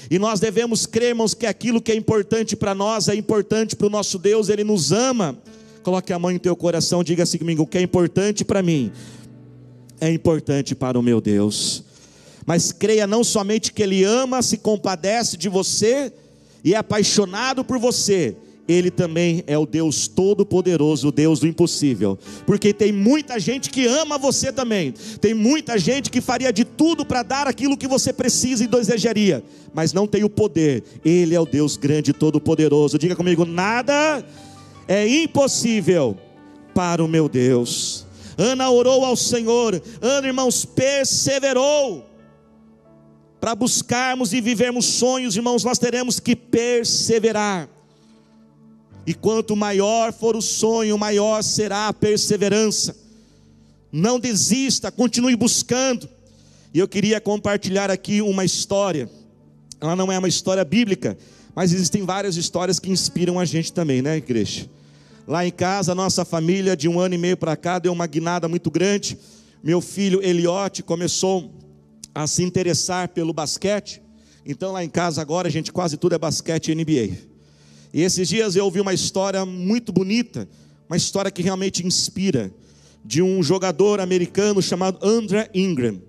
e 0.09 0.17
nós 0.17 0.39
devemos 0.39 0.85
crermos 0.85 1.33
que 1.33 1.45
aquilo 1.45 1.81
que 1.81 1.91
é 1.91 1.95
importante 1.95 2.55
para 2.55 2.73
nós 2.73 3.09
é 3.09 3.15
importante 3.15 3.75
para 3.75 3.87
o 3.87 3.89
nosso 3.89 4.17
Deus, 4.17 4.47
Ele 4.47 4.63
nos 4.63 4.93
ama. 4.93 5.37
Coloque 5.83 6.13
a 6.13 6.17
mão 6.17 6.31
em 6.31 6.39
teu 6.39 6.55
coração, 6.55 7.03
diga 7.03 7.23
assim 7.23 7.37
comigo: 7.37 7.63
o 7.63 7.67
que 7.67 7.77
é 7.77 7.81
importante 7.81 8.45
para 8.45 8.63
mim 8.63 8.89
é 9.99 10.09
importante 10.09 10.73
para 10.73 10.97
o 10.97 11.03
meu 11.03 11.19
Deus. 11.19 11.90
Mas 12.45 12.71
creia 12.71 13.05
não 13.05 13.23
somente 13.23 13.71
que 13.71 13.83
Ele 13.83 14.03
ama, 14.03 14.41
se 14.41 14.57
compadece 14.57 15.37
de 15.37 15.49
você 15.49 16.11
e 16.63 16.73
é 16.73 16.77
apaixonado 16.77 17.63
por 17.63 17.79
você, 17.79 18.35
ele 18.67 18.91
também 18.91 19.43
é 19.47 19.57
o 19.57 19.65
Deus 19.65 20.07
Todo-Poderoso, 20.07 21.07
o 21.07 21.11
Deus 21.11 21.39
do 21.39 21.47
impossível. 21.47 22.17
Porque 22.45 22.73
tem 22.73 22.91
muita 22.91 23.39
gente 23.39 23.69
que 23.69 23.85
ama 23.85 24.17
você 24.17 24.51
também. 24.51 24.93
Tem 25.19 25.33
muita 25.33 25.77
gente 25.77 26.09
que 26.09 26.21
faria 26.21 26.53
de 26.53 26.63
tudo 26.63 27.05
para 27.05 27.23
dar 27.23 27.47
aquilo 27.47 27.77
que 27.77 27.87
você 27.87 28.13
precisa 28.13 28.63
e 28.63 28.67
desejaria, 28.67 29.43
mas 29.73 29.93
não 29.93 30.07
tem 30.07 30.23
o 30.23 30.29
poder. 30.29 30.83
Ele 31.03 31.35
é 31.35 31.39
o 31.39 31.45
Deus 31.45 31.75
grande 31.75 32.13
todo-poderoso. 32.13 32.97
Diga 32.97 33.15
comigo: 33.15 33.45
nada 33.45 34.23
é 34.87 35.07
impossível 35.07 36.17
para 36.73 37.03
o 37.03 37.07
meu 37.07 37.27
Deus. 37.27 38.05
Ana 38.37 38.69
orou 38.69 39.03
ao 39.03 39.15
Senhor, 39.15 39.81
Ana, 40.01 40.27
irmãos, 40.27 40.65
perseverou. 40.65 42.10
Para 43.41 43.55
buscarmos 43.55 44.33
e 44.33 44.39
vivermos 44.39 44.85
sonhos, 44.85 45.35
irmãos, 45.35 45.63
nós 45.63 45.79
teremos 45.79 46.19
que 46.19 46.35
perseverar. 46.35 47.67
E 49.03 49.15
quanto 49.15 49.55
maior 49.55 50.13
for 50.13 50.35
o 50.35 50.41
sonho, 50.43 50.95
maior 50.95 51.41
será 51.41 51.87
a 51.87 51.93
perseverança. 51.93 52.95
Não 53.91 54.19
desista, 54.19 54.91
continue 54.91 55.35
buscando. 55.35 56.07
E 56.71 56.77
eu 56.77 56.87
queria 56.87 57.19
compartilhar 57.19 57.89
aqui 57.89 58.21
uma 58.21 58.45
história. 58.45 59.09
Ela 59.81 59.95
não 59.95 60.11
é 60.11 60.19
uma 60.19 60.27
história 60.27 60.63
bíblica, 60.63 61.17
mas 61.55 61.73
existem 61.73 62.05
várias 62.05 62.37
histórias 62.37 62.77
que 62.77 62.91
inspiram 62.91 63.39
a 63.39 63.43
gente 63.43 63.73
também, 63.73 64.03
né, 64.03 64.17
igreja? 64.17 64.69
Lá 65.27 65.43
em 65.43 65.51
casa, 65.51 65.95
nossa 65.95 66.23
família, 66.23 66.77
de 66.77 66.87
um 66.87 66.99
ano 66.99 67.15
e 67.15 67.17
meio 67.17 67.35
para 67.35 67.55
cá, 67.55 67.79
deu 67.79 67.91
uma 67.91 68.05
guinada 68.05 68.47
muito 68.47 68.69
grande. 68.69 69.17
Meu 69.63 69.81
filho 69.81 70.23
Eliote 70.23 70.83
começou 70.83 71.51
a 72.13 72.27
se 72.27 72.43
interessar 72.43 73.09
pelo 73.09 73.33
basquete. 73.33 74.01
Então, 74.45 74.71
lá 74.71 74.83
em 74.83 74.89
casa, 74.89 75.21
agora, 75.21 75.47
a 75.47 75.51
gente 75.51 75.71
quase 75.71 75.97
tudo 75.97 76.15
é 76.15 76.17
basquete 76.17 76.69
e 76.69 76.75
NBA. 76.75 77.17
E 77.93 78.01
esses 78.01 78.27
dias 78.27 78.55
eu 78.55 78.65
ouvi 78.65 78.79
uma 78.79 78.93
história 78.93 79.45
muito 79.45 79.91
bonita, 79.91 80.47
uma 80.89 80.97
história 80.97 81.29
que 81.29 81.41
realmente 81.41 81.85
inspira, 81.85 82.53
de 83.03 83.21
um 83.21 83.41
jogador 83.41 83.99
americano 83.99 84.61
chamado 84.61 84.99
André 85.05 85.49
Ingram. 85.53 86.01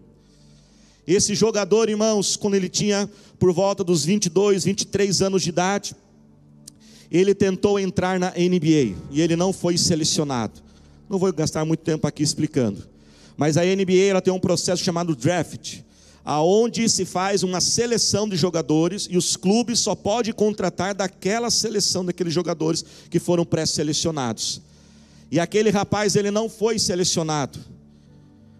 Esse 1.07 1.35
jogador, 1.35 1.89
irmãos, 1.89 2.37
quando 2.37 2.55
ele 2.55 2.69
tinha 2.69 3.11
por 3.39 3.53
volta 3.53 3.83
dos 3.83 4.05
22, 4.05 4.65
23 4.65 5.23
anos 5.23 5.43
de 5.43 5.49
idade, 5.49 5.97
ele 7.11 7.35
tentou 7.35 7.79
entrar 7.79 8.19
na 8.21 8.31
NBA 8.31 8.95
e 9.11 9.21
ele 9.21 9.35
não 9.35 9.53
foi 9.53 9.77
selecionado. 9.77 10.63
Não 11.11 11.19
vou 11.19 11.33
gastar 11.33 11.65
muito 11.65 11.81
tempo 11.81 12.07
aqui 12.07 12.23
explicando. 12.23 12.89
Mas 13.37 13.57
a 13.57 13.63
NBA 13.63 14.05
ela 14.09 14.23
tem 14.23 14.33
um 14.33 14.39
processo 14.39 14.83
chamado 14.83 15.17
draft, 15.17 15.81
aonde 16.25 16.89
se 16.89 17.05
faz 17.05 17.43
uma 17.43 17.61
seleção 17.61 18.29
de 18.29 18.37
jogadores 18.37 19.09
e 19.11 19.17
os 19.17 19.37
clubes 19.37 19.81
só 19.81 19.95
podem 19.95 20.33
contratar 20.33 20.95
daquela 20.95 21.51
seleção 21.51 22.05
daqueles 22.05 22.33
jogadores 22.33 22.85
que 23.11 23.19
foram 23.19 23.45
pré-selecionados. 23.45 24.61
E 25.31 25.41
aquele 25.41 25.71
rapaz 25.71 26.15
ele 26.15 26.31
não 26.31 26.49
foi 26.49 26.79
selecionado, 26.79 27.59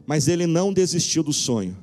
mas 0.07 0.27
ele 0.27 0.47
não 0.47 0.73
desistiu 0.73 1.23
do 1.23 1.33
sonho. 1.33 1.77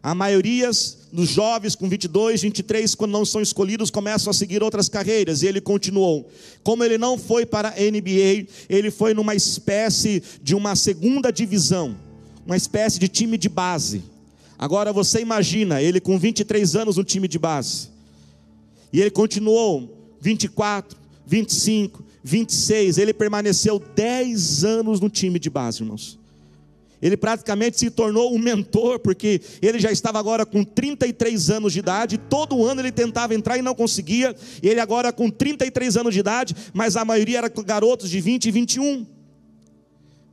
A 0.00 0.14
maioria 0.14 0.70
dos 1.12 1.28
jovens 1.28 1.74
com 1.74 1.88
22, 1.88 2.42
23, 2.42 2.94
quando 2.94 3.10
não 3.10 3.24
são 3.24 3.42
escolhidos, 3.42 3.90
começam 3.90 4.30
a 4.30 4.34
seguir 4.34 4.62
outras 4.62 4.88
carreiras, 4.88 5.42
e 5.42 5.46
ele 5.46 5.60
continuou. 5.60 6.30
Como 6.62 6.84
ele 6.84 6.96
não 6.96 7.18
foi 7.18 7.44
para 7.44 7.70
a 7.70 7.72
NBA, 7.72 8.46
ele 8.68 8.90
foi 8.90 9.12
numa 9.12 9.34
espécie 9.34 10.22
de 10.42 10.54
uma 10.54 10.76
segunda 10.76 11.32
divisão, 11.32 11.96
uma 12.46 12.56
espécie 12.56 12.98
de 12.98 13.08
time 13.08 13.36
de 13.36 13.48
base. 13.48 14.02
Agora 14.58 14.92
você 14.92 15.20
imagina, 15.20 15.80
ele 15.80 16.00
com 16.00 16.18
23 16.18 16.74
anos 16.74 16.96
no 16.96 17.04
time 17.04 17.28
de 17.28 17.38
base, 17.38 17.90
e 18.92 19.00
ele 19.00 19.10
continuou 19.10 20.16
24, 20.20 20.98
25, 21.24 22.04
26, 22.24 22.98
ele 22.98 23.14
permaneceu 23.14 23.78
10 23.78 24.64
anos 24.64 25.00
no 25.00 25.08
time 25.08 25.38
de 25.38 25.48
base, 25.48 25.82
irmãos. 25.82 26.18
Ele 27.00 27.16
praticamente 27.16 27.78
se 27.78 27.90
tornou 27.90 28.34
um 28.34 28.38
mentor, 28.38 28.98
porque 28.98 29.40
ele 29.62 29.78
já 29.78 29.92
estava 29.92 30.18
agora 30.18 30.44
com 30.44 30.64
33 30.64 31.50
anos 31.50 31.72
de 31.72 31.78
idade, 31.78 32.18
todo 32.18 32.64
ano 32.64 32.80
ele 32.80 32.90
tentava 32.90 33.36
entrar 33.36 33.56
e 33.56 33.62
não 33.62 33.74
conseguia. 33.74 34.34
Ele 34.60 34.80
agora 34.80 35.12
com 35.12 35.30
33 35.30 35.96
anos 35.96 36.12
de 36.12 36.18
idade, 36.18 36.56
mas 36.74 36.96
a 36.96 37.04
maioria 37.04 37.38
era 37.38 37.48
garotos 37.48 38.10
de 38.10 38.20
20 38.20 38.46
e 38.46 38.50
21. 38.50 39.06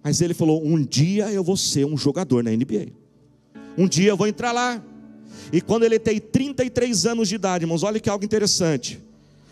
Mas 0.03 0.21
ele 0.21 0.33
falou: 0.33 0.65
"Um 0.65 0.83
dia 0.83 1.31
eu 1.31 1.43
vou 1.43 1.55
ser 1.55 1.85
um 1.85 1.95
jogador 1.95 2.43
na 2.43 2.49
NBA. 2.49 3.04
Um 3.77 3.87
dia 3.87 4.09
eu 4.09 4.17
vou 4.17 4.27
entrar 4.27 4.51
lá". 4.51 4.81
E 5.51 5.61
quando 5.61 5.83
ele 5.83 5.99
tem 5.99 6.19
33 6.19 7.05
anos 7.05 7.29
de 7.29 7.35
idade, 7.35 7.63
irmãos, 7.63 7.83
olha 7.83 7.99
que 7.99 8.09
algo 8.09 8.25
interessante. 8.25 8.99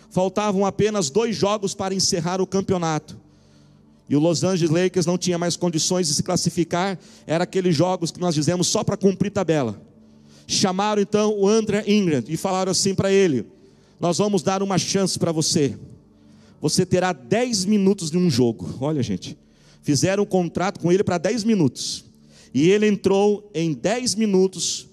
Faltavam 0.09 0.65
apenas 0.65 1.09
dois 1.09 1.35
jogos 1.35 1.73
para 1.73 1.93
encerrar 1.93 2.41
o 2.41 2.47
campeonato. 2.47 3.17
E 4.07 4.15
o 4.15 4.19
Los 4.19 4.43
Angeles 4.43 4.69
Lakers 4.69 5.05
não 5.05 5.17
tinha 5.17 5.37
mais 5.37 5.55
condições 5.55 6.07
de 6.07 6.13
se 6.13 6.23
classificar, 6.23 6.99
era 7.25 7.45
aqueles 7.45 7.75
jogos 7.75 8.11
que 8.11 8.19
nós 8.19 8.35
dizemos 8.35 8.67
só 8.67 8.83
para 8.83 8.97
cumprir 8.97 9.31
tabela. 9.31 9.81
Chamaram 10.45 11.01
então 11.01 11.33
o 11.35 11.47
André 11.47 11.83
Ingram 11.87 12.23
e 12.27 12.35
falaram 12.35 12.71
assim 12.71 12.93
para 12.93 13.11
ele: 13.11 13.45
Nós 13.99 14.17
vamos 14.17 14.43
dar 14.43 14.61
uma 14.61 14.77
chance 14.77 15.17
para 15.17 15.31
você. 15.31 15.77
Você 16.61 16.85
terá 16.85 17.11
10 17.11 17.65
minutos 17.65 18.11
de 18.11 18.17
um 18.17 18.29
jogo. 18.29 18.77
Olha, 18.79 19.01
gente, 19.01 19.37
fizeram 19.81 20.23
um 20.23 20.25
contrato 20.27 20.79
com 20.79 20.91
ele 20.91 21.03
para 21.03 21.17
10 21.17 21.43
minutos. 21.43 22.05
E 22.53 22.69
ele 22.69 22.87
entrou 22.87 23.49
em 23.53 23.73
10 23.73 24.15
minutos 24.15 24.87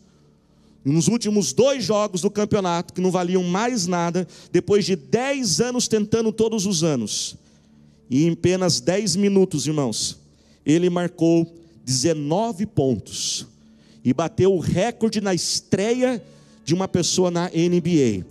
nos 0.84 1.08
últimos 1.08 1.52
dois 1.52 1.84
jogos 1.84 2.22
do 2.22 2.30
campeonato, 2.30 2.94
que 2.94 3.00
não 3.00 3.10
valiam 3.10 3.42
mais 3.44 3.86
nada, 3.86 4.26
depois 4.50 4.86
de 4.86 4.96
10 4.96 5.60
anos 5.60 5.86
tentando 5.86 6.32
todos 6.32 6.64
os 6.64 6.82
anos. 6.82 7.36
E 8.08 8.24
em 8.24 8.32
apenas 8.32 8.80
10 8.80 9.16
minutos, 9.16 9.66
irmãos, 9.66 10.18
ele 10.64 10.88
marcou 10.88 11.46
19 11.84 12.66
pontos 12.66 13.46
e 14.04 14.12
bateu 14.14 14.54
o 14.54 14.58
recorde 14.58 15.20
na 15.20 15.34
estreia 15.34 16.22
de 16.64 16.74
uma 16.74 16.88
pessoa 16.88 17.30
na 17.30 17.48
NBA. 17.48 18.24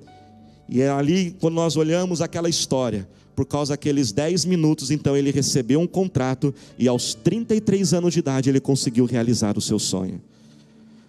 E 0.68 0.82
é 0.82 0.90
ali, 0.90 1.36
quando 1.40 1.56
nós 1.56 1.76
olhamos 1.76 2.22
aquela 2.22 2.50
história, 2.50 3.08
por 3.40 3.46
causa 3.46 3.72
daqueles 3.72 4.12
10 4.12 4.44
minutos, 4.44 4.92
então 4.92 5.16
ele 5.16 5.32
recebeu 5.32 5.80
um 5.80 5.88
contrato 5.88 6.54
e 6.78 6.90
aos 6.90 7.14
33 7.14 7.94
anos 7.94 8.12
de 8.12 8.20
idade 8.20 8.50
ele 8.50 8.60
conseguiu 8.60 9.06
realizar 9.06 9.58
o 9.58 9.62
seu 9.62 9.80
sonho. 9.80 10.22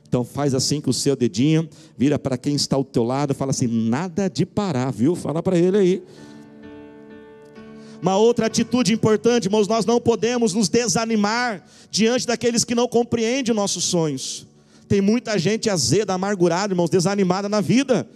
Então 0.08 0.22
faz 0.22 0.54
assim 0.54 0.80
com 0.80 0.90
o 0.90 0.94
seu 0.94 1.16
dedinho, 1.16 1.68
vira 1.98 2.20
para 2.20 2.38
quem 2.38 2.54
está 2.54 2.76
ao 2.76 2.84
teu 2.84 3.02
lado, 3.02 3.34
fala 3.34 3.50
assim: 3.50 3.66
nada 3.66 4.30
de 4.30 4.46
parar, 4.46 4.92
viu? 4.92 5.16
Fala 5.16 5.42
para 5.42 5.58
ele 5.58 5.76
aí. 5.76 6.02
Uma 8.00 8.16
outra 8.16 8.46
atitude 8.46 8.92
importante, 8.92 9.46
irmãos, 9.46 9.66
nós 9.66 9.84
não 9.84 10.00
podemos 10.00 10.54
nos 10.54 10.68
desanimar 10.68 11.64
diante 11.90 12.28
daqueles 12.28 12.62
que 12.62 12.76
não 12.76 12.86
compreendem 12.86 13.52
nossos 13.52 13.82
sonhos. 13.82 14.46
Tem 14.86 15.00
muita 15.00 15.36
gente 15.36 15.68
azeda, 15.68 16.14
amargurada, 16.14 16.72
irmãos, 16.74 16.90
desanimada 16.90 17.48
na 17.48 17.60
vida, 17.60 18.08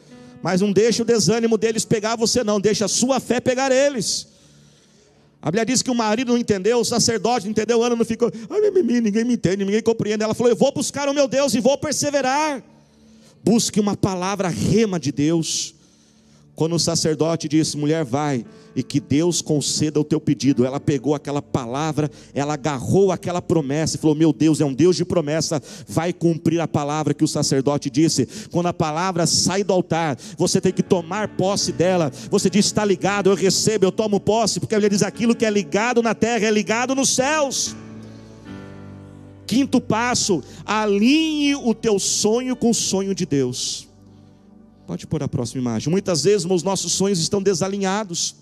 mas 0.44 0.60
não 0.60 0.70
deixa 0.70 1.02
o 1.02 1.06
desânimo 1.06 1.56
deles 1.56 1.86
pegar 1.86 2.16
você, 2.16 2.44
não, 2.44 2.60
deixa 2.60 2.84
a 2.84 2.88
sua 2.88 3.18
fé 3.18 3.40
pegar 3.40 3.72
eles. 3.72 4.28
A 5.40 5.46
Bíblia 5.50 5.64
diz 5.64 5.80
que 5.80 5.90
o 5.90 5.94
marido 5.94 6.32
não 6.32 6.38
entendeu, 6.38 6.80
o 6.80 6.84
sacerdote 6.84 7.46
não 7.46 7.52
entendeu, 7.52 7.82
Ana 7.82 7.96
não 7.96 8.04
ficou, 8.04 8.30
ai, 8.50 8.70
ninguém 9.00 9.24
me 9.24 9.32
entende, 9.32 9.64
ninguém 9.64 9.82
compreende. 9.82 10.22
Ela 10.22 10.34
falou: 10.34 10.52
Eu 10.52 10.56
vou 10.56 10.70
buscar 10.70 11.08
o 11.08 11.14
meu 11.14 11.26
Deus 11.26 11.54
e 11.54 11.60
vou 11.60 11.78
perseverar. 11.78 12.62
Busque 13.42 13.80
uma 13.80 13.96
palavra 13.96 14.48
rema 14.48 15.00
de 15.00 15.10
Deus. 15.10 15.74
Quando 16.54 16.76
o 16.76 16.78
sacerdote 16.78 17.48
disse, 17.48 17.76
mulher, 17.76 18.04
vai, 18.04 18.44
e 18.76 18.82
que 18.82 19.00
Deus 19.00 19.40
conceda 19.40 20.00
o 20.00 20.04
teu 20.04 20.20
pedido. 20.20 20.64
Ela 20.64 20.80
pegou 20.80 21.14
aquela 21.14 21.42
palavra, 21.42 22.10
ela 22.32 22.54
agarrou 22.54 23.12
aquela 23.12 23.40
promessa 23.40 23.96
e 23.96 23.98
falou: 23.98 24.16
Meu 24.16 24.32
Deus, 24.32 24.60
é 24.60 24.64
um 24.64 24.74
Deus 24.74 24.96
de 24.96 25.04
promessa, 25.04 25.62
vai 25.86 26.12
cumprir 26.12 26.60
a 26.60 26.68
palavra 26.68 27.14
que 27.14 27.24
o 27.24 27.28
sacerdote 27.28 27.90
disse. 27.90 28.26
Quando 28.50 28.66
a 28.66 28.72
palavra 28.72 29.26
sai 29.26 29.62
do 29.62 29.72
altar, 29.72 30.16
você 30.36 30.60
tem 30.60 30.72
que 30.72 30.82
tomar 30.82 31.36
posse 31.36 31.72
dela. 31.72 32.10
Você 32.30 32.50
diz: 32.50 32.66
Está 32.66 32.84
ligado, 32.84 33.30
eu 33.30 33.34
recebo, 33.34 33.84
eu 33.84 33.92
tomo 33.92 34.20
posse, 34.20 34.60
porque 34.60 34.74
ele 34.74 34.88
diz: 34.88 35.02
Aquilo 35.02 35.34
que 35.34 35.46
é 35.46 35.50
ligado 35.50 36.02
na 36.02 36.14
terra 36.14 36.46
é 36.46 36.50
ligado 36.50 36.94
nos 36.94 37.10
céus. 37.10 37.76
Quinto 39.46 39.80
passo, 39.80 40.42
alinhe 40.64 41.54
o 41.54 41.74
teu 41.74 41.98
sonho 41.98 42.56
com 42.56 42.70
o 42.70 42.74
sonho 42.74 43.14
de 43.14 43.26
Deus. 43.26 43.93
Pode 44.86 45.06
pôr 45.06 45.22
a 45.22 45.28
próxima 45.28 45.60
imagem. 45.60 45.90
Muitas 45.90 46.24
vezes 46.24 46.46
os 46.48 46.62
nossos 46.62 46.92
sonhos 46.92 47.18
estão 47.18 47.42
desalinhados. 47.42 48.36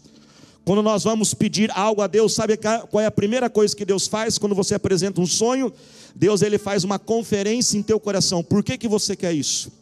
Quando 0.64 0.82
nós 0.82 1.04
vamos 1.04 1.34
pedir 1.34 1.70
algo 1.72 2.02
a 2.02 2.06
Deus, 2.06 2.34
sabe 2.34 2.56
qual 2.56 3.00
é 3.00 3.06
a 3.06 3.10
primeira 3.10 3.50
coisa 3.50 3.74
que 3.74 3.84
Deus 3.84 4.06
faz 4.06 4.38
quando 4.38 4.54
você 4.54 4.74
apresenta 4.74 5.20
um 5.20 5.26
sonho? 5.26 5.72
Deus 6.14 6.42
ele 6.42 6.58
faz 6.58 6.84
uma 6.84 6.98
conferência 6.98 7.76
em 7.76 7.82
teu 7.82 7.98
coração. 7.98 8.42
Por 8.42 8.62
que, 8.62 8.76
que 8.76 8.88
você 8.88 9.16
quer 9.16 9.32
isso? 9.32 9.72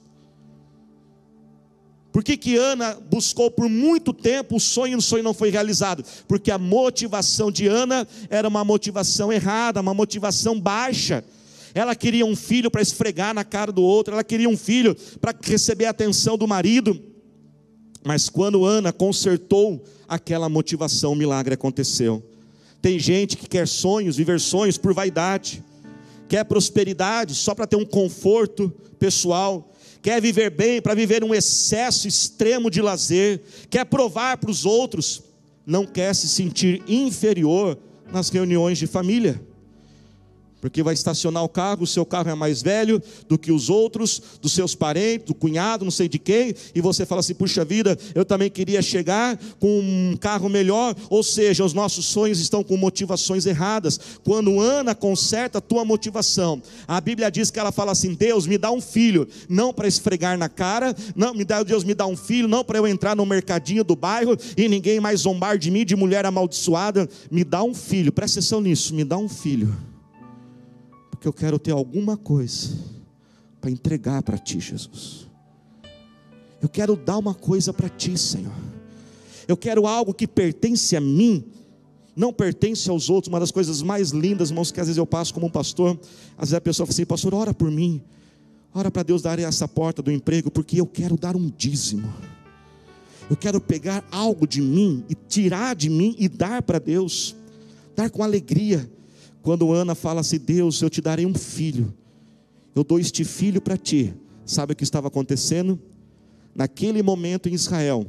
Por 2.12 2.24
que, 2.24 2.36
que 2.36 2.56
Ana 2.56 2.98
buscou 3.08 3.50
por 3.50 3.68
muito 3.68 4.12
tempo 4.12 4.56
o 4.56 4.60
sonho 4.60 4.94
e 4.94 4.96
o 4.96 5.02
sonho 5.02 5.22
não 5.22 5.32
foi 5.32 5.50
realizado? 5.50 6.04
Porque 6.26 6.50
a 6.50 6.58
motivação 6.58 7.50
de 7.50 7.66
Ana 7.68 8.06
era 8.28 8.48
uma 8.48 8.64
motivação 8.64 9.32
errada, 9.32 9.80
uma 9.80 9.94
motivação 9.94 10.58
baixa. 10.58 11.24
Ela 11.74 11.94
queria 11.94 12.26
um 12.26 12.34
filho 12.34 12.70
para 12.70 12.82
esfregar 12.82 13.34
na 13.34 13.44
cara 13.44 13.70
do 13.70 13.82
outro, 13.82 14.14
ela 14.14 14.24
queria 14.24 14.48
um 14.48 14.56
filho 14.56 14.96
para 15.20 15.34
receber 15.42 15.86
a 15.86 15.90
atenção 15.90 16.36
do 16.36 16.46
marido. 16.46 17.00
Mas 18.04 18.28
quando 18.28 18.64
Ana 18.64 18.92
consertou 18.92 19.84
aquela 20.08 20.48
motivação, 20.48 21.12
o 21.12 21.16
milagre 21.16 21.54
aconteceu. 21.54 22.22
Tem 22.80 22.98
gente 22.98 23.36
que 23.36 23.48
quer 23.48 23.68
sonhos, 23.68 24.16
viver 24.16 24.40
sonhos 24.40 24.78
por 24.78 24.94
vaidade, 24.94 25.62
quer 26.28 26.44
prosperidade 26.44 27.34
só 27.34 27.54
para 27.54 27.66
ter 27.66 27.76
um 27.76 27.84
conforto 27.84 28.72
pessoal, 28.98 29.70
quer 30.00 30.20
viver 30.20 30.50
bem 30.50 30.80
para 30.80 30.94
viver 30.94 31.22
um 31.22 31.34
excesso 31.34 32.08
extremo 32.08 32.70
de 32.70 32.80
lazer, 32.80 33.42
quer 33.68 33.84
provar 33.84 34.38
para 34.38 34.50
os 34.50 34.64
outros, 34.64 35.22
não 35.66 35.86
quer 35.86 36.14
se 36.14 36.26
sentir 36.26 36.82
inferior 36.88 37.78
nas 38.10 38.30
reuniões 38.30 38.78
de 38.78 38.86
família 38.86 39.49
porque 40.60 40.82
vai 40.82 40.94
estacionar 40.94 41.42
o 41.42 41.48
carro, 41.48 41.82
o 41.82 41.86
seu 41.86 42.04
carro 42.04 42.30
é 42.30 42.34
mais 42.34 42.62
velho 42.62 43.02
do 43.28 43.38
que 43.38 43.50
os 43.50 43.70
outros, 43.70 44.20
dos 44.40 44.52
seus 44.52 44.74
parentes, 44.74 45.26
do 45.26 45.34
cunhado, 45.34 45.84
não 45.84 45.90
sei 45.90 46.08
de 46.08 46.18
quem, 46.18 46.54
e 46.74 46.80
você 46.80 47.06
fala 47.06 47.20
assim: 47.20 47.34
puxa 47.34 47.64
vida, 47.64 47.98
eu 48.14 48.24
também 48.24 48.50
queria 48.50 48.82
chegar 48.82 49.38
com 49.58 49.80
um 49.80 50.16
carro 50.18 50.48
melhor. 50.48 50.94
Ou 51.08 51.22
seja, 51.22 51.64
os 51.64 51.72
nossos 51.72 52.06
sonhos 52.06 52.40
estão 52.40 52.62
com 52.62 52.76
motivações 52.76 53.46
erradas. 53.46 53.98
Quando 54.22 54.60
Ana 54.60 54.94
conserta 54.94 55.58
a 55.58 55.60
tua 55.60 55.84
motivação, 55.84 56.62
a 56.86 57.00
Bíblia 57.00 57.30
diz 57.30 57.50
que 57.50 57.58
ela 57.58 57.72
fala 57.72 57.92
assim: 57.92 58.14
Deus, 58.14 58.46
me 58.46 58.58
dá 58.58 58.70
um 58.70 58.80
filho, 58.80 59.26
não 59.48 59.72
para 59.72 59.88
esfregar 59.88 60.36
na 60.36 60.48
cara, 60.48 60.94
não, 61.16 61.34
me 61.34 61.44
dá, 61.44 61.62
Deus, 61.62 61.84
me 61.84 61.94
dá 61.94 62.06
um 62.06 62.16
filho, 62.16 62.48
não 62.48 62.64
para 62.64 62.78
eu 62.78 62.86
entrar 62.86 63.16
no 63.16 63.24
mercadinho 63.24 63.82
do 63.82 63.96
bairro 63.96 64.36
e 64.56 64.68
ninguém 64.68 65.00
mais 65.00 65.20
zombar 65.20 65.58
de 65.58 65.70
mim, 65.70 65.84
de 65.84 65.96
mulher 65.96 66.26
amaldiçoada, 66.26 67.08
me 67.30 67.44
dá 67.44 67.62
um 67.62 67.74
filho, 67.74 68.12
presta 68.12 68.40
atenção 68.40 68.60
nisso, 68.60 68.94
me 68.94 69.04
dá 69.04 69.16
um 69.16 69.28
filho 69.28 69.89
porque 71.20 71.28
eu 71.28 71.34
quero 71.34 71.58
ter 71.58 71.70
alguma 71.70 72.16
coisa 72.16 72.78
para 73.60 73.70
entregar 73.70 74.22
para 74.22 74.38
ti, 74.38 74.58
Jesus. 74.58 75.28
Eu 76.62 76.68
quero 76.68 76.96
dar 76.96 77.18
uma 77.18 77.34
coisa 77.34 77.74
para 77.74 77.90
ti, 77.90 78.16
Senhor. 78.16 78.54
Eu 79.46 79.54
quero 79.54 79.86
algo 79.86 80.14
que 80.14 80.26
pertence 80.26 80.96
a 80.96 81.00
mim, 81.00 81.44
não 82.16 82.32
pertence 82.32 82.88
aos 82.88 83.10
outros. 83.10 83.28
Uma 83.28 83.38
das 83.38 83.50
coisas 83.50 83.82
mais 83.82 84.12
lindas, 84.12 84.48
irmãos, 84.48 84.72
que 84.72 84.80
às 84.80 84.86
vezes 84.86 84.96
eu 84.96 85.04
passo 85.04 85.34
como 85.34 85.46
um 85.46 85.50
pastor, 85.50 85.90
às 86.38 86.48
vezes 86.48 86.54
a 86.54 86.60
pessoa 86.62 86.86
fala 86.86 86.94
assim: 86.94 87.04
Pastor, 87.04 87.34
ora 87.34 87.52
por 87.52 87.70
mim, 87.70 88.00
ora 88.72 88.90
para 88.90 89.02
Deus 89.02 89.20
dar 89.20 89.38
essa 89.38 89.68
porta 89.68 90.00
do 90.00 90.10
emprego, 90.10 90.50
porque 90.50 90.80
eu 90.80 90.86
quero 90.86 91.18
dar 91.18 91.36
um 91.36 91.50
dízimo. 91.54 92.10
Eu 93.28 93.36
quero 93.36 93.60
pegar 93.60 94.02
algo 94.10 94.46
de 94.46 94.62
mim 94.62 95.04
e 95.06 95.14
tirar 95.14 95.76
de 95.76 95.90
mim 95.90 96.16
e 96.18 96.30
dar 96.30 96.62
para 96.62 96.78
Deus, 96.78 97.36
dar 97.94 98.08
com 98.08 98.22
alegria. 98.22 98.90
Quando 99.42 99.72
Ana 99.72 99.94
fala 99.94 100.20
assim: 100.20 100.38
Deus, 100.38 100.80
eu 100.82 100.90
te 100.90 101.00
darei 101.00 101.26
um 101.26 101.34
filho, 101.34 101.94
eu 102.74 102.84
dou 102.84 102.98
este 102.98 103.24
filho 103.24 103.60
para 103.60 103.76
ti. 103.76 104.14
Sabe 104.44 104.72
o 104.72 104.76
que 104.76 104.84
estava 104.84 105.08
acontecendo? 105.08 105.78
Naquele 106.54 107.02
momento 107.02 107.48
em 107.48 107.54
Israel, 107.54 108.06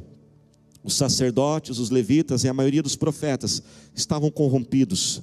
os 0.82 0.94
sacerdotes, 0.94 1.78
os 1.78 1.90
levitas 1.90 2.44
e 2.44 2.48
a 2.48 2.54
maioria 2.54 2.82
dos 2.82 2.96
profetas 2.96 3.62
estavam 3.94 4.30
corrompidos. 4.30 5.22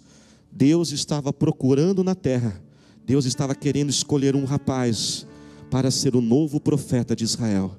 Deus 0.52 0.92
estava 0.92 1.32
procurando 1.32 2.04
na 2.04 2.16
terra, 2.16 2.62
Deus 3.06 3.26
estava 3.26 3.54
querendo 3.54 3.90
escolher 3.90 4.36
um 4.36 4.46
rapaz 4.46 5.28
para 5.70 5.92
ser 5.92 6.16
o 6.16 6.22
novo 6.22 6.60
profeta 6.60 7.16
de 7.16 7.24
Israel. 7.24 7.76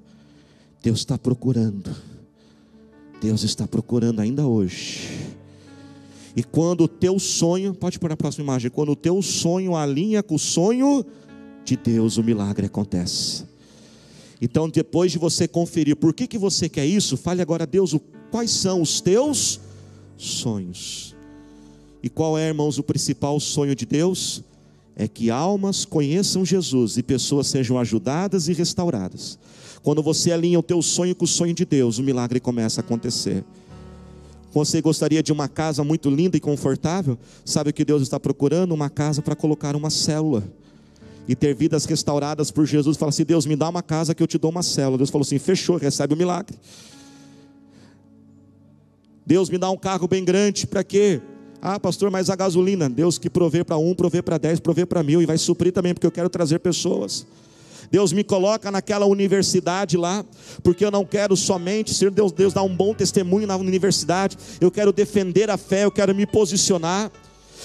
Deus 0.83 1.01
está 1.01 1.19
procurando, 1.19 1.95
Deus 3.21 3.43
está 3.43 3.66
procurando 3.66 4.21
ainda 4.21 4.47
hoje 4.47 5.30
e 6.37 6.43
quando 6.43 6.83
o 6.85 6.88
teu 6.88 7.19
sonho, 7.19 7.75
pode 7.75 7.99
pôr 7.99 8.12
a 8.12 8.16
próxima 8.16 8.45
imagem, 8.45 8.71
quando 8.71 8.93
o 8.93 8.97
teu 8.97 9.21
sonho 9.23 9.75
alinha 9.75 10.23
com 10.23 10.37
o 10.37 10.38
sonho 10.38 11.05
de 11.64 11.77
Deus, 11.77 12.16
o 12.16 12.23
milagre 12.23 12.66
acontece. 12.66 13.45
Então, 14.40 14.69
depois 14.69 15.12
de 15.12 15.19
você 15.19 15.47
conferir 15.47 15.97
por 15.97 16.14
que, 16.14 16.27
que 16.27 16.38
você 16.38 16.69
quer 16.69 16.87
isso, 16.87 17.16
fale 17.16 17.43
agora 17.43 17.64
a 17.64 17.66
Deus 17.66 17.95
quais 18.31 18.51
são 18.51 18.81
os 18.81 19.01
teus 19.01 19.61
sonhos. 20.16 21.14
E 22.03 22.09
qual 22.09 22.38
é, 22.38 22.49
irmãos, 22.49 22.79
o 22.79 22.83
principal 22.83 23.38
sonho 23.38 23.75
de 23.75 23.85
Deus? 23.85 24.43
é 25.01 25.09
que 25.09 25.31
almas 25.31 25.87
conheçam 25.87 26.45
Jesus 26.45 26.99
e 26.99 27.03
pessoas 27.03 27.47
sejam 27.47 27.79
ajudadas 27.79 28.49
e 28.49 28.53
restauradas. 28.53 29.38
Quando 29.83 30.03
você 30.03 30.31
alinha 30.31 30.59
o 30.59 30.62
teu 30.62 30.83
sonho 30.83 31.14
com 31.14 31.25
o 31.25 31.29
sonho 31.29 31.55
de 31.55 31.64
Deus, 31.64 31.97
o 31.99 32.03
milagre 32.03 32.38
começa 32.38 32.83
a 32.83 32.85
acontecer. 32.85 33.43
Você 34.53 34.81
gostaria 34.81 35.23
de 35.23 35.33
uma 35.33 35.49
casa 35.49 35.85
muito 35.85 36.11
linda 36.11 36.37
e 36.37 36.41
confortável? 36.41 37.19
Sabe 37.45 37.71
o 37.71 37.73
que 37.73 37.85
Deus 37.85 38.03
está 38.03 38.19
procurando? 38.19 38.73
Uma 38.73 38.91
casa 38.91 39.23
para 39.23 39.37
colocar 39.37 39.77
uma 39.77 39.91
célula 39.91 40.43
e 41.29 41.37
ter 41.37 41.55
vidas 41.55 41.85
restauradas 41.85 42.51
por 42.51 42.67
Jesus. 42.67 42.97
Fala 42.97 43.11
assim: 43.11 43.25
Deus, 43.25 43.47
me 43.47 43.55
dá 43.55 43.69
uma 43.69 43.83
casa 43.83 44.15
que 44.15 44.23
eu 44.23 44.27
te 44.27 44.39
dou 44.39 44.51
uma 44.51 44.63
célula. 44.63 44.99
Deus 44.99 45.11
falou 45.11 45.23
assim: 45.23 45.39
fechou, 45.39 45.77
recebe 45.77 46.15
o 46.15 46.17
milagre. 46.17 46.57
Deus 49.25 49.49
me 49.49 49.59
dá 49.59 49.71
um 49.71 49.77
carro 49.77 50.09
bem 50.09 50.25
grande, 50.25 50.67
para 50.67 50.83
quê? 50.83 51.21
Ah, 51.63 51.79
pastor, 51.79 52.11
mas 52.11 52.31
a 52.31 52.35
gasolina, 52.35 52.89
Deus 52.89 53.19
que 53.19 53.31
provê 53.31 53.63
para 53.63 53.77
um, 53.77 53.95
provê 53.95 54.23
para 54.23 54.39
dez, 54.39 54.59
provê 54.59 54.85
para 54.85 55.03
mil, 55.05 55.23
e 55.23 55.27
vai 55.27 55.39
suprir 55.39 55.73
também, 55.73 55.95
porque 55.95 56.07
eu 56.07 56.11
quero 56.11 56.29
trazer 56.29 56.59
pessoas. 56.59 57.25
Deus 57.90 58.12
me 58.12 58.22
coloca 58.22 58.70
naquela 58.70 59.05
universidade 59.07 59.96
lá, 59.96 60.24
porque 60.62 60.85
eu 60.85 60.90
não 60.90 61.05
quero 61.05 61.37
somente 61.37 61.92
ser 61.92 62.11
Deus, 62.11 62.31
Deus 62.31 62.53
dá 62.53 62.62
um 62.62 62.74
bom 62.74 62.94
testemunho 62.94 63.46
na 63.46 63.57
universidade, 63.57 64.38
eu 64.61 64.70
quero 64.70 64.92
defender 64.92 65.50
a 65.50 65.57
fé, 65.57 65.85
eu 65.85 65.90
quero 65.90 66.14
me 66.14 66.24
posicionar. 66.24 67.11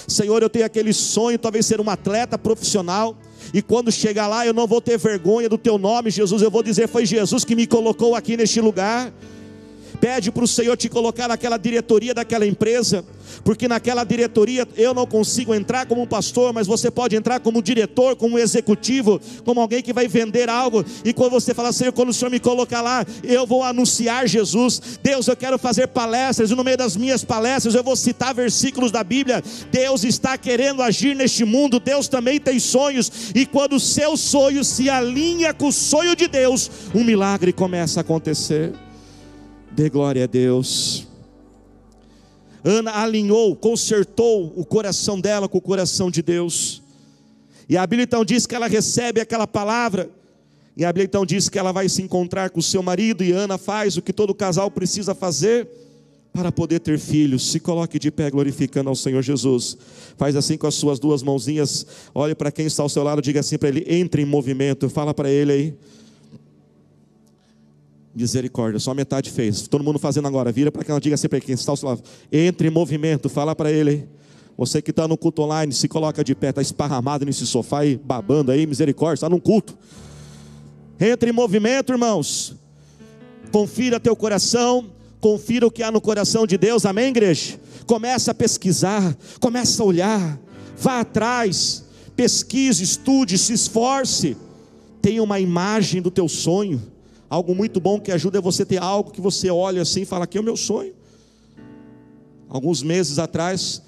Senhor, 0.08 0.42
eu 0.42 0.50
tenho 0.50 0.66
aquele 0.66 0.94
sonho, 0.94 1.38
talvez 1.38 1.66
ser 1.66 1.80
um 1.80 1.90
atleta 1.90 2.38
profissional, 2.38 3.16
e 3.54 3.62
quando 3.62 3.92
chegar 3.92 4.28
lá 4.28 4.46
eu 4.46 4.54
não 4.54 4.68
vou 4.68 4.82
ter 4.82 4.98
vergonha 4.98 5.48
do 5.48 5.58
teu 5.58 5.78
nome, 5.78 6.10
Jesus, 6.10 6.42
eu 6.42 6.50
vou 6.50 6.64
dizer: 6.64 6.88
foi 6.88 7.06
Jesus 7.06 7.46
que 7.46 7.56
me 7.56 7.68
colocou 7.68 8.16
aqui 8.16 8.36
neste 8.36 8.60
lugar. 8.60 9.14
Pede 9.96 10.32
para 10.32 10.44
o 10.44 10.48
Senhor 10.48 10.76
te 10.78 10.90
colocar 10.90 11.28
naquela 11.28 11.58
diretoria 11.58 12.14
daquela 12.14 12.46
empresa, 12.46 13.04
porque 13.44 13.68
naquela 13.68 14.04
diretoria 14.04 14.68
eu 14.76 14.94
não 14.94 15.06
consigo 15.06 15.54
entrar 15.54 15.86
como 15.86 16.06
pastor, 16.06 16.54
mas 16.54 16.68
você 16.68 16.92
pode 16.92 17.16
entrar 17.16 17.40
como 17.40 17.62
diretor, 17.62 18.16
como 18.16 18.38
executivo, 18.38 19.20
como 19.44 19.62
alguém 19.62 19.82
que 19.82 19.94
vai 19.94 20.08
vender 20.08 20.50
algo. 20.50 20.86
E 21.04 21.14
quando 21.14 21.32
você 21.32 21.54
fala, 21.54 21.72
Senhor, 21.72 21.92
quando 21.92 22.10
o 22.10 22.14
Senhor 22.14 22.30
me 22.30 22.40
colocar 22.40 22.82
lá, 22.82 23.06
eu 23.24 23.46
vou 23.46 23.64
anunciar 23.64 24.28
Jesus. 24.28 25.00
Deus, 25.02 25.28
eu 25.28 25.36
quero 25.36 25.58
fazer 25.58 25.88
palestras, 25.88 26.52
e 26.52 26.56
no 26.56 26.64
meio 26.64 26.78
das 26.78 26.96
minhas 26.96 27.24
palestras 27.24 27.76
eu 27.76 27.84
vou 27.84 27.96
citar 27.96 28.34
versículos 28.34 28.92
da 28.92 29.04
Bíblia. 29.04 29.44
Deus 29.72 30.04
está 30.04 30.38
querendo 30.38 30.82
agir 30.82 31.16
neste 31.16 31.44
mundo, 31.46 31.80
Deus 31.80 32.08
também 32.08 32.40
tem 32.40 32.60
sonhos, 32.60 33.32
e 33.34 33.46
quando 33.46 33.74
o 33.74 33.80
seu 33.80 34.18
sonho 34.18 34.64
se 34.64 34.90
alinha 34.90 35.54
com 35.54 35.68
o 35.68 35.74
sonho 35.74 36.16
de 36.16 36.28
Deus, 36.28 36.70
um 36.94 37.04
milagre 37.04 37.52
começa 37.54 38.00
a 38.00 38.02
acontecer. 38.02 38.85
Dê 39.76 39.90
glória 39.90 40.24
a 40.24 40.28
Deus. 40.28 41.06
Ana 42.64 43.02
alinhou, 43.02 43.56
consertou 43.58 44.54
o 44.56 44.64
coração 44.64 45.20
dela 45.20 45.50
com 45.50 45.58
o 45.58 45.62
coração 45.62 46.10
de 46.10 46.22
Deus. 46.22 46.82
E 47.68 47.76
a 47.76 47.86
Bíblia 47.86 48.06
então 48.06 48.24
diz 48.24 48.46
que 48.46 48.56
ela 48.56 48.68
recebe 48.68 49.20
aquela 49.20 49.46
palavra. 49.46 50.10
E 50.78 50.86
a 50.86 50.94
Bíblia 50.94 51.06
então 51.06 51.26
diz 51.26 51.50
que 51.50 51.60
ela 51.60 51.74
vai 51.74 51.90
se 51.90 52.02
encontrar 52.02 52.52
com 52.52 52.60
o 52.62 52.64
seu 52.64 52.82
marido. 52.82 53.22
E 53.22 53.34
Ana 53.34 53.58
faz 53.58 53.98
o 53.98 54.02
que 54.02 54.14
todo 54.14 54.34
casal 54.34 54.72
precisa 54.72 55.14
fazer 55.14 55.68
para 56.32 56.54
poder 56.54 56.80
ter 56.80 56.98
filhos. 56.98 57.52
Se 57.52 57.60
coloque 57.60 58.00
de 58.00 58.10
pé 58.10 58.32
glorificando 58.32 58.90
ao 58.90 58.96
Senhor 58.96 59.22
Jesus. 59.22 59.78
Faz 60.18 60.38
assim 60.38 60.58
com 60.58 60.68
as 60.68 60.76
suas 60.76 61.00
duas 61.00 61.22
mãozinhas. 61.22 61.86
Olhe 62.14 62.34
para 62.34 62.50
quem 62.50 62.66
está 62.66 62.82
ao 62.82 62.90
seu 62.90 63.04
lado, 63.04 63.22
diga 63.22 63.42
assim 63.42 63.58
para 63.58 63.68
ele: 63.68 63.86
entre 63.90 64.22
em 64.22 64.26
movimento. 64.26 64.90
Fala 64.90 65.14
para 65.14 65.30
ele 65.30 65.52
aí. 65.52 65.74
Misericórdia, 68.16 68.80
só 68.80 68.94
metade 68.94 69.30
fez. 69.30 69.68
Todo 69.68 69.84
mundo 69.84 70.00
fazendo 70.00 70.26
agora. 70.26 70.50
Vira 70.50 70.72
para 70.72 70.86
ela 70.88 71.02
diga 71.02 71.16
assim 71.16 71.28
para 71.28 71.42
quem 71.42 71.54
está 71.54 71.74
ao 71.74 71.76
seu 71.76 71.90
lado. 71.90 72.02
Entre 72.32 72.70
em 72.70 72.72
movimento, 72.72 73.28
fala 73.28 73.54
para 73.54 73.70
ele. 73.70 74.08
Você 74.58 74.82
que 74.82 74.92
está 74.92 75.06
no 75.06 75.18
culto 75.18 75.42
online, 75.42 75.74
se 75.74 75.90
coloca 75.90 76.24
de 76.24 76.34
pé, 76.34 76.50
está 76.50 76.62
esparramado 76.62 77.26
nesse 77.26 77.46
sofá 77.46 77.80
aí, 77.80 77.98
babando 77.98 78.54
aí, 78.54 78.66
misericórdia, 78.66 79.16
está 79.16 79.30
num 79.30 79.40
culto. 79.40 79.78
Entre 80.98 81.30
em 81.30 81.34
movimento, 81.34 81.92
irmãos. 81.92 82.56
Confira 83.52 84.00
teu 84.00 84.16
coração, 84.16 84.90
confira 85.20 85.68
o 85.68 85.72
que 85.72 85.84
há 85.84 85.92
no 85.92 86.00
coração 86.00 86.48
de 86.48 86.58
Deus, 86.58 86.86
amém, 86.86 87.10
igreja? 87.10 87.60
Começa 87.86 88.32
a 88.32 88.34
pesquisar, 88.34 89.16
começa 89.42 89.84
a 89.84 89.86
olhar, 89.86 90.40
vá 90.78 91.02
atrás, 91.02 91.84
pesquise, 92.16 92.82
estude, 92.82 93.38
se 93.38 93.52
esforce, 93.52 94.38
tenha 95.02 95.22
uma 95.22 95.38
imagem 95.38 96.02
do 96.02 96.10
teu 96.10 96.30
sonho 96.30 96.95
Algo 97.30 97.56
muito 97.56 97.80
bom 97.80 98.00
que 98.00 98.12
ajuda 98.12 98.38
é 98.38 98.42
você 98.42 98.66
ter 98.66 98.78
algo 98.78 99.12
que 99.12 99.20
você 99.20 99.50
olha 99.50 99.82
assim 99.82 100.02
e 100.02 100.06
fala: 100.06 100.26
aqui 100.26 100.38
é 100.38 100.42
o 100.42 100.44
meu 100.44 100.56
sonho. 100.56 100.94
Alguns 102.48 102.84
meses 102.84 103.18
atrás, 103.18 103.82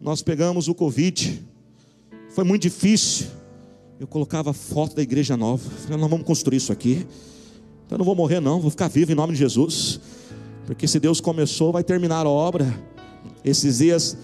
nós 0.00 0.22
pegamos 0.22 0.68
o 0.68 0.74
Covid, 0.74 1.42
foi 2.30 2.44
muito 2.44 2.62
difícil. 2.62 3.26
Eu 4.00 4.06
colocava 4.06 4.52
foto 4.52 4.96
da 4.96 5.02
igreja 5.02 5.36
nova, 5.36 5.68
falei: 5.70 5.98
nós 5.98 6.10
vamos 6.10 6.26
construir 6.26 6.56
isso 6.56 6.72
aqui. 6.72 7.06
Então 7.84 7.96
eu 7.96 7.98
não 7.98 8.04
vou 8.04 8.14
morrer, 8.14 8.40
não, 8.40 8.60
vou 8.60 8.70
ficar 8.70 8.88
vivo 8.88 9.12
em 9.12 9.14
nome 9.14 9.32
de 9.32 9.38
Jesus, 9.38 10.00
porque 10.66 10.86
se 10.86 11.00
Deus 11.00 11.20
começou, 11.20 11.72
vai 11.72 11.82
terminar 11.82 12.26
a 12.26 12.28
obra. 12.28 12.66
Esses 13.44 13.78
dias, 13.78 14.16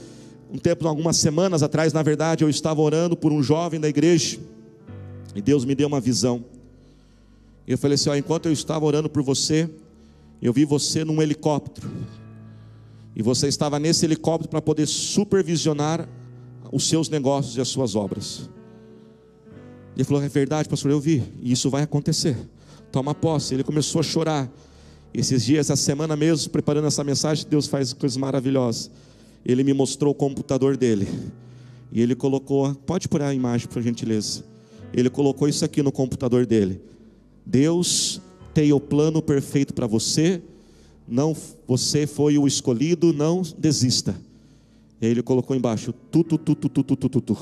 um 0.53 0.59
tempo, 0.59 0.87
algumas 0.87 1.16
semanas 1.16 1.62
atrás, 1.62 1.92
na 1.92 2.03
verdade, 2.03 2.44
eu 2.44 2.50
estava 2.50 2.81
orando 2.81 3.16
por 3.16 3.33
um 3.33 3.42
jovem 3.42 3.81
da 3.81 3.88
igreja, 3.88 4.38
e 5.35 5.40
Deus 5.40 5.64
me 5.64 5.74
deu 5.74 5.88
uma 5.88 6.00
visão. 6.00 6.44
E 7.66 7.72
eu 7.72 7.79
falei 7.79 7.94
assim: 7.94 8.11
ó, 8.11 8.14
enquanto 8.14 8.46
eu 8.46 8.53
estava 8.53 8.85
orando 8.85 9.09
por 9.09 9.22
você, 9.22 9.68
eu 10.40 10.53
vi 10.53 10.64
você 10.64 11.05
num 11.05 11.22
helicóptero. 11.22 11.90
E 13.16 13.22
você 13.22 13.46
estava 13.46 13.79
nesse 13.79 14.05
helicóptero 14.05 14.50
para 14.50 14.61
poder 14.61 14.87
supervisionar 14.87 16.09
os 16.72 16.88
seus 16.88 17.09
negócios 17.09 17.57
e 17.57 17.61
as 17.61 17.68
suas 17.68 17.94
obras. 17.94 18.50
Ele 19.94 20.05
falou: 20.05 20.22
é 20.22 20.29
verdade, 20.29 20.68
pastor, 20.68 20.90
eu 20.90 21.00
vi, 21.00 21.22
e 21.40 21.53
isso 21.53 21.70
vai 21.70 21.83
acontecer. 21.83 22.37
Toma 22.90 23.14
posse. 23.14 23.55
Ele 23.55 23.64
começou 23.64 24.00
a 24.00 24.03
chorar. 24.03 24.50
Esses 25.12 25.44
dias, 25.44 25.70
essa 25.70 25.77
semana 25.77 26.16
mesmo, 26.16 26.50
preparando 26.50 26.88
essa 26.88 27.05
mensagem, 27.05 27.46
Deus 27.48 27.68
faz 27.68 27.92
coisas 27.92 28.16
maravilhosas. 28.16 28.90
Ele 29.44 29.62
me 29.62 29.72
mostrou 29.72 30.11
o 30.11 30.14
computador 30.14 30.77
dele. 30.77 31.07
E 31.92 32.00
ele 32.00 32.16
colocou, 32.16 32.74
pode 32.74 33.09
pôr 33.09 33.22
a 33.22 33.33
imagem, 33.33 33.68
por 33.68 33.81
gentileza. 33.81 34.44
Ele 34.92 35.09
colocou 35.09 35.48
isso 35.48 35.64
aqui 35.64 35.83
no 35.83 35.92
computador 35.92 36.44
dele. 36.44 36.81
Deus 37.44 38.20
tem 38.52 38.72
o 38.72 38.80
plano 38.80 39.20
perfeito 39.20 39.74
para 39.74 39.87
você. 39.87 40.40
Não, 41.07 41.37
você 41.66 42.07
foi 42.07 42.38
o 42.38 42.46
escolhido, 42.46 43.12
não 43.12 43.42
desista. 43.59 44.14
E 45.00 45.07
aí 45.07 45.12
ele 45.12 45.22
colocou 45.22 45.54
embaixo, 45.54 45.92
tu, 46.11 46.24
tu, 46.24 46.38
tu, 46.38 46.54
tu, 46.54 46.68
tu, 46.68 46.83
tu, 46.85 47.09
tu, 47.09 47.20
tu. 47.20 47.38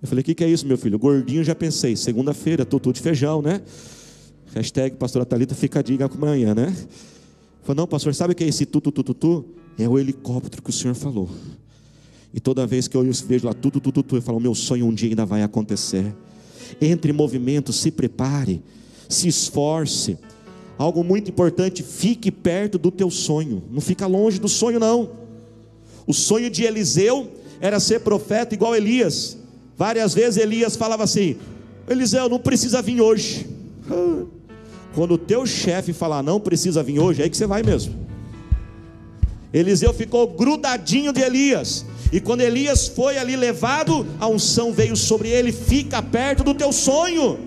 Eu 0.00 0.06
falei, 0.06 0.20
o 0.20 0.24
que, 0.24 0.34
que 0.34 0.44
é 0.44 0.48
isso, 0.48 0.66
meu 0.66 0.76
filho? 0.76 0.98
Gordinho 0.98 1.42
já 1.42 1.54
pensei, 1.54 1.96
segunda-feira, 1.96 2.64
tutu 2.64 2.92
de 2.92 3.00
feijão, 3.00 3.40
né? 3.40 3.62
Hashtag 4.54 4.96
pastora 4.96 5.24
Thalita 5.24 5.54
fica 5.54 5.80
a 5.80 5.82
dica 5.82 6.04
amanhã, 6.04 6.54
né? 6.54 6.76
Falei, 7.62 7.78
não, 7.78 7.86
pastor, 7.86 8.14
sabe 8.14 8.34
o 8.34 8.36
que 8.36 8.44
é 8.44 8.48
esse 8.48 8.66
tu, 8.66 8.80
tu, 8.80 8.92
tu, 8.92 9.02
tu, 9.02 9.14
tu? 9.14 9.44
É 9.78 9.88
o 9.88 9.98
helicóptero 9.98 10.62
que 10.62 10.70
o 10.70 10.72
senhor 10.72 10.94
falou. 10.94 11.28
E 12.32 12.38
toda 12.38 12.66
vez 12.66 12.86
que 12.86 12.96
eu 12.96 13.02
vejo 13.26 13.46
lá 13.46 13.54
tudo, 13.54 13.80
eu 14.12 14.22
falo, 14.22 14.38
meu 14.38 14.54
sonho 14.54 14.86
um 14.86 14.92
dia 14.92 15.08
ainda 15.08 15.24
vai 15.24 15.42
acontecer. 15.42 16.14
Entre 16.80 17.10
em 17.10 17.14
movimento, 17.14 17.72
se 17.72 17.90
prepare 17.90 18.62
se 19.08 19.28
esforce. 19.28 20.18
Algo 20.76 21.04
muito 21.04 21.30
importante, 21.30 21.82
fique 21.82 22.30
perto 22.30 22.78
do 22.78 22.90
teu 22.90 23.10
sonho, 23.10 23.62
não 23.70 23.80
fica 23.80 24.06
longe 24.06 24.40
do 24.40 24.48
sonho 24.48 24.80
não. 24.80 25.10
O 26.06 26.12
sonho 26.12 26.50
de 26.50 26.64
Eliseu 26.64 27.30
era 27.60 27.78
ser 27.78 28.00
profeta 28.00 28.54
igual 28.54 28.74
Elias. 28.74 29.38
Várias 29.76 30.12
vezes 30.14 30.42
Elias 30.42 30.76
falava 30.76 31.04
assim: 31.04 31.36
Eliseu, 31.88 32.28
não 32.28 32.38
precisa 32.38 32.82
vir 32.82 33.00
hoje. 33.00 33.46
Quando 34.94 35.14
o 35.14 35.18
teu 35.18 35.44
chefe 35.46 35.92
falar 35.92 36.22
não 36.22 36.38
precisa 36.38 36.82
vir 36.82 37.00
hoje, 37.00 37.20
é 37.20 37.24
aí 37.24 37.30
que 37.30 37.36
você 37.36 37.46
vai 37.46 37.62
mesmo. 37.62 37.94
Eliseu 39.52 39.92
ficou 39.92 40.26
grudadinho 40.28 41.12
de 41.12 41.20
Elias. 41.20 41.84
E 42.12 42.20
quando 42.20 42.42
Elias 42.42 42.86
foi 42.86 43.18
ali 43.18 43.36
levado, 43.36 44.06
a 44.20 44.28
unção 44.28 44.72
veio 44.72 44.96
sobre 44.96 45.28
ele. 45.28 45.50
Fica 45.52 46.02
perto 46.02 46.44
do 46.44 46.54
teu 46.54 46.72
sonho. 46.72 47.38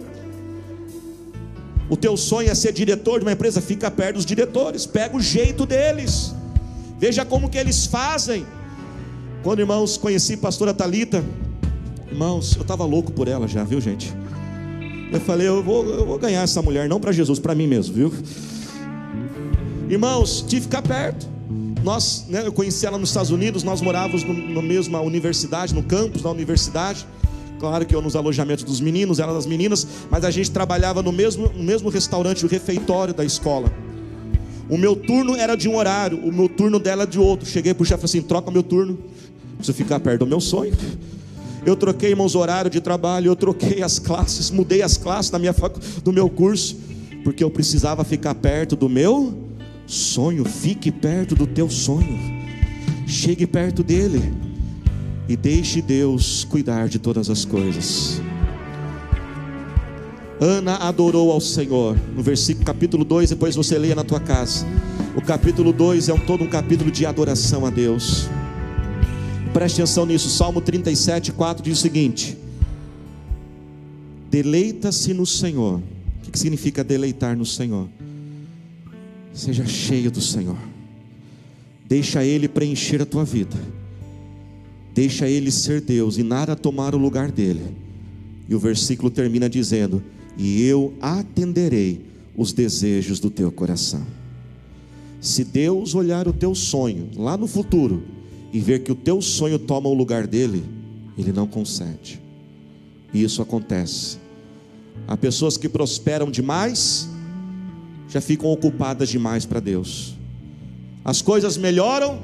O 1.89 1.95
teu 1.95 2.17
sonho 2.17 2.49
é 2.49 2.55
ser 2.55 2.73
diretor 2.73 3.19
de 3.19 3.25
uma 3.25 3.31
empresa, 3.31 3.61
fica 3.61 3.89
perto 3.89 4.15
dos 4.15 4.25
diretores, 4.25 4.85
pega 4.85 5.15
o 5.15 5.21
jeito 5.21 5.65
deles. 5.65 6.33
Veja 6.99 7.23
como 7.23 7.49
que 7.49 7.57
eles 7.57 7.85
fazem. 7.85 8.45
Quando 9.43 9.59
irmãos 9.59 9.97
conheci 9.97 10.33
a 10.33 10.37
pastora 10.37 10.73
Talita, 10.73 11.23
irmãos, 12.11 12.55
eu 12.55 12.63
estava 12.63 12.83
louco 12.83 13.11
por 13.11 13.27
ela 13.27 13.47
já, 13.47 13.63
viu 13.63 13.79
gente? 13.79 14.13
Eu 15.11 15.21
falei, 15.21 15.47
eu 15.47 15.63
vou, 15.63 15.85
eu 15.85 16.05
vou 16.05 16.19
ganhar 16.19 16.41
essa 16.41 16.61
mulher, 16.61 16.89
não 16.89 16.99
para 16.99 17.13
Jesus, 17.13 17.39
para 17.39 17.55
mim 17.55 17.67
mesmo, 17.67 17.93
viu? 17.93 18.13
Irmãos, 19.89 20.41
tive 20.41 20.67
que 20.67 20.75
ficar 20.75 20.81
perto. 20.81 21.27
Nós, 21.81 22.25
né, 22.27 22.45
eu 22.45 22.51
conheci 22.51 22.85
ela 22.85 22.97
nos 22.97 23.09
Estados 23.09 23.31
Unidos, 23.31 23.63
nós 23.63 23.79
morávamos 23.79 24.23
na 24.25 24.61
mesma 24.61 24.99
universidade, 24.99 25.73
no 25.73 25.83
campus 25.83 26.21
da 26.21 26.29
universidade. 26.29 27.07
Claro 27.59 27.85
que 27.85 27.95
eu 27.95 28.01
nos 28.01 28.15
alojamentos 28.15 28.63
dos 28.63 28.79
meninos, 28.79 29.19
ela 29.19 29.33
das 29.33 29.45
meninas, 29.45 29.87
mas 30.09 30.23
a 30.23 30.31
gente 30.31 30.51
trabalhava 30.51 31.01
no 31.01 31.11
mesmo, 31.11 31.51
no 31.55 31.63
mesmo 31.63 31.89
restaurante, 31.89 32.45
o 32.45 32.47
refeitório 32.47 33.13
da 33.13 33.25
escola. 33.25 33.71
O 34.69 34.77
meu 34.77 34.95
turno 34.95 35.35
era 35.35 35.55
de 35.55 35.67
um 35.67 35.75
horário, 35.75 36.19
o 36.19 36.31
meu 36.31 36.49
turno 36.49 36.79
dela 36.79 37.07
de 37.07 37.17
outro. 37.17 37.47
Cheguei 37.47 37.73
para 37.73 37.83
o 37.83 37.85
chefe 37.85 38.05
assim: 38.05 38.21
troca 38.21 38.51
meu 38.51 38.61
turno, 38.61 38.99
preciso 39.55 39.77
ficar 39.77 39.99
perto 39.99 40.19
do 40.19 40.27
meu 40.27 40.39
sonho. 40.39 40.73
Eu 41.65 41.75
troquei, 41.75 42.11
irmãos, 42.11 42.35
horário 42.35 42.69
de 42.69 42.79
trabalho, 42.79 43.27
eu 43.27 43.35
troquei 43.35 43.81
as 43.81 43.97
classes, 43.97 44.51
mudei 44.51 44.81
as 44.81 44.95
classes 44.97 45.31
da 45.31 45.39
minha 45.39 45.53
facu... 45.53 45.79
do 46.03 46.13
meu 46.13 46.29
curso, 46.29 46.77
porque 47.23 47.43
eu 47.43 47.49
precisava 47.49 48.03
ficar 48.03 48.35
perto 48.35 48.75
do 48.75 48.87
meu 48.87 49.33
sonho. 49.85 50.45
Fique 50.45 50.91
perto 50.91 51.33
do 51.33 51.47
teu 51.47 51.69
sonho, 51.69 52.19
chegue 53.07 53.47
perto 53.47 53.83
dele 53.83 54.46
e 55.27 55.35
deixe 55.35 55.81
Deus 55.81 56.43
cuidar 56.45 56.87
de 56.87 56.99
todas 56.99 57.29
as 57.29 57.43
coisas. 57.43 58.21
Ana 60.39 60.75
adorou 60.75 61.31
ao 61.31 61.41
Senhor, 61.41 61.97
no 62.15 62.21
versículo 62.21 62.65
capítulo 62.65 63.03
2, 63.03 63.31
depois 63.31 63.55
você 63.55 63.77
leia 63.77 63.95
na 63.95 64.03
tua 64.03 64.19
casa. 64.19 64.65
O 65.15 65.21
capítulo 65.21 65.73
2 65.73 66.09
é 66.09 66.13
um, 66.13 66.19
todo 66.19 66.43
um 66.43 66.47
capítulo 66.47 66.91
de 66.91 67.05
adoração 67.05 67.65
a 67.65 67.71
Deus. 67.71 68.29
Preste 69.51 69.81
atenção 69.81 70.05
nisso, 70.05 70.29
Salmo 70.29 70.61
37, 70.61 71.31
4 71.31 71.63
diz 71.63 71.79
o 71.79 71.81
seguinte: 71.81 72.37
Deleita-se 74.29 75.13
no 75.13 75.25
Senhor. 75.25 75.81
O 76.27 76.31
que 76.31 76.37
significa 76.37 76.83
deleitar 76.83 77.35
no 77.35 77.45
Senhor? 77.45 77.87
Seja 79.33 79.65
cheio 79.65 80.11
do 80.11 80.21
Senhor, 80.21 80.57
deixa 81.87 82.23
Ele 82.23 82.47
preencher 82.47 83.01
a 83.01 83.05
tua 83.05 83.23
vida, 83.23 83.55
deixa 84.97 85.29
Ele 85.29 85.51
ser 85.51 85.79
Deus 85.79 86.17
e 86.17 86.23
nada 86.23 86.55
tomar 86.55 86.95
o 86.95 86.97
lugar 86.97 87.31
dele. 87.31 87.61
E 88.49 88.55
o 88.55 88.59
versículo 88.59 89.11
termina 89.11 89.47
dizendo: 89.47 90.03
E 90.35 90.63
eu 90.63 90.91
atenderei 90.99 92.01
os 92.35 92.51
desejos 92.51 93.19
do 93.19 93.29
teu 93.29 93.51
coração. 93.51 94.03
Se 95.21 95.43
Deus 95.43 95.93
olhar 95.93 96.27
o 96.27 96.33
teu 96.33 96.55
sonho 96.55 97.11
lá 97.15 97.37
no 97.37 97.45
futuro 97.45 98.05
e 98.51 98.59
ver 98.59 98.79
que 98.79 98.91
o 98.91 98.95
teu 98.95 99.21
sonho 99.21 99.59
toma 99.59 99.87
o 99.87 99.93
lugar 99.93 100.25
dele, 100.25 100.63
ele 101.15 101.31
não 101.31 101.45
concede. 101.45 102.19
E 103.13 103.21
isso 103.21 103.39
acontece. 103.39 104.17
Há 105.07 105.15
pessoas 105.15 105.57
que 105.57 105.69
prosperam 105.69 106.31
demais, 106.31 107.07
já 108.09 108.19
ficam 108.19 108.51
ocupadas 108.51 109.09
demais 109.09 109.45
para 109.45 109.59
Deus. 109.59 110.15
As 111.05 111.21
coisas 111.21 111.55
melhoram, 111.55 112.19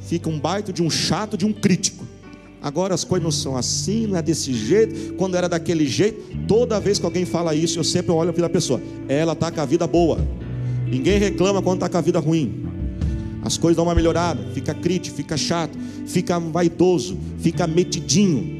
fica 0.00 0.28
um 0.28 0.40
baito 0.40 0.72
de 0.72 0.82
um 0.82 0.90
chato, 0.90 1.36
de 1.36 1.46
um 1.46 1.52
crítico. 1.52 2.15
Agora 2.62 2.94
as 2.94 3.04
coisas 3.04 3.22
não 3.22 3.30
são 3.30 3.56
assim, 3.56 4.06
não 4.06 4.16
é 4.16 4.22
desse 4.22 4.52
jeito. 4.52 5.14
Quando 5.14 5.36
era 5.36 5.48
daquele 5.48 5.86
jeito, 5.86 6.20
toda 6.48 6.80
vez 6.80 6.98
que 6.98 7.04
alguém 7.04 7.24
fala 7.24 7.54
isso, 7.54 7.78
eu 7.78 7.84
sempre 7.84 8.10
olho 8.12 8.34
a 8.44 8.48
pessoa. 8.48 8.80
Ela 9.08 9.34
está 9.34 9.50
com 9.50 9.60
a 9.60 9.64
vida 9.64 9.86
boa. 9.86 10.18
Ninguém 10.86 11.18
reclama 11.18 11.62
quando 11.62 11.76
está 11.76 11.88
com 11.88 11.98
a 11.98 12.00
vida 12.00 12.18
ruim. 12.18 12.64
As 13.42 13.56
coisas 13.56 13.76
dão 13.76 13.84
uma 13.84 13.94
melhorada, 13.94 14.42
fica 14.52 14.74
crítico, 14.74 15.16
fica 15.16 15.36
chato, 15.36 15.78
fica 16.06 16.38
vaidoso, 16.38 17.16
fica 17.38 17.66
metidinho. 17.66 18.56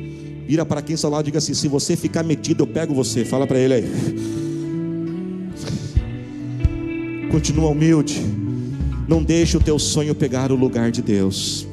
Vira 0.47 0.65
para 0.65 0.81
quem 0.81 0.95
está 0.95 1.09
lá 1.09 1.21
e 1.21 1.25
diga 1.25 1.39
assim: 1.39 1.55
se 1.55 1.67
você 1.67 1.97
ficar 1.97 2.23
metido, 2.23 2.63
eu 2.63 2.67
pego 2.67 2.95
você. 2.95 3.25
Fala 3.25 3.47
para 3.47 3.59
ele 3.59 3.75
aí. 3.75 3.85
Continua 7.33 7.71
humilde. 7.71 8.23
Não 9.09 9.23
deixe 9.23 9.57
o 9.57 9.61
teu 9.61 9.79
sonho 9.79 10.15
pegar 10.15 10.53
o 10.53 10.57
lugar 10.57 10.93
de 10.93 11.03
Deus. 11.03 11.67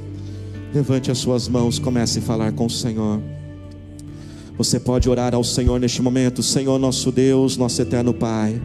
Levante 0.73 1.11
as 1.11 1.19
suas 1.19 1.47
mãos, 1.47 1.77
comece 1.77 2.17
a 2.17 2.21
falar 2.23 2.51
com 2.51 2.65
o 2.65 2.69
Senhor. 2.69 3.21
Você 4.57 4.79
pode 4.79 5.07
orar 5.07 5.35
ao 5.35 5.43
Senhor 5.43 5.79
neste 5.79 6.01
momento, 6.01 6.41
Senhor 6.41 6.79
nosso 6.79 7.11
Deus, 7.11 7.55
nosso 7.55 7.79
eterno 7.79 8.11
Pai. 8.11 8.59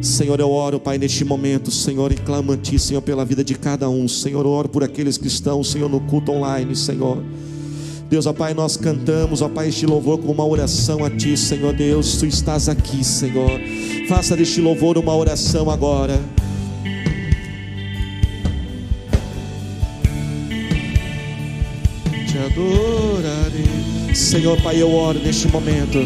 Senhor, 0.00 0.40
eu 0.40 0.50
oro, 0.50 0.80
Pai, 0.80 0.96
neste 0.96 1.22
momento, 1.22 1.70
Senhor, 1.70 2.10
e 2.10 2.14
clamo 2.14 2.52
a 2.52 2.56
Ti, 2.56 2.78
Senhor, 2.78 3.02
pela 3.02 3.26
vida 3.26 3.44
de 3.44 3.54
cada 3.54 3.90
um. 3.90 4.08
Senhor, 4.08 4.46
eu 4.46 4.50
oro 4.50 4.70
por 4.70 4.82
aqueles 4.82 5.18
que 5.18 5.26
estão, 5.26 5.62
Senhor, 5.62 5.90
no 5.90 6.00
culto 6.00 6.32
online, 6.32 6.74
Senhor. 6.74 7.22
Deus, 8.08 8.24
ó 8.24 8.32
Pai, 8.32 8.54
nós 8.54 8.78
cantamos, 8.78 9.42
ó 9.42 9.50
Pai, 9.50 9.68
este 9.68 9.84
louvor 9.84 10.18
com 10.18 10.32
uma 10.32 10.46
oração 10.46 11.04
a 11.04 11.10
Ti, 11.10 11.36
Senhor 11.36 11.74
Deus. 11.74 12.16
Tu 12.16 12.24
estás 12.24 12.70
aqui, 12.70 13.04
Senhor. 13.04 13.60
Faça 14.08 14.34
deste 14.34 14.62
louvor 14.62 14.96
uma 14.96 15.14
oração 15.14 15.68
agora. 15.70 16.18
Adorarei. 22.50 24.14
Senhor, 24.14 24.60
Pai, 24.60 24.80
eu 24.80 24.92
oro 24.92 25.18
neste 25.18 25.48
momento. 25.48 25.98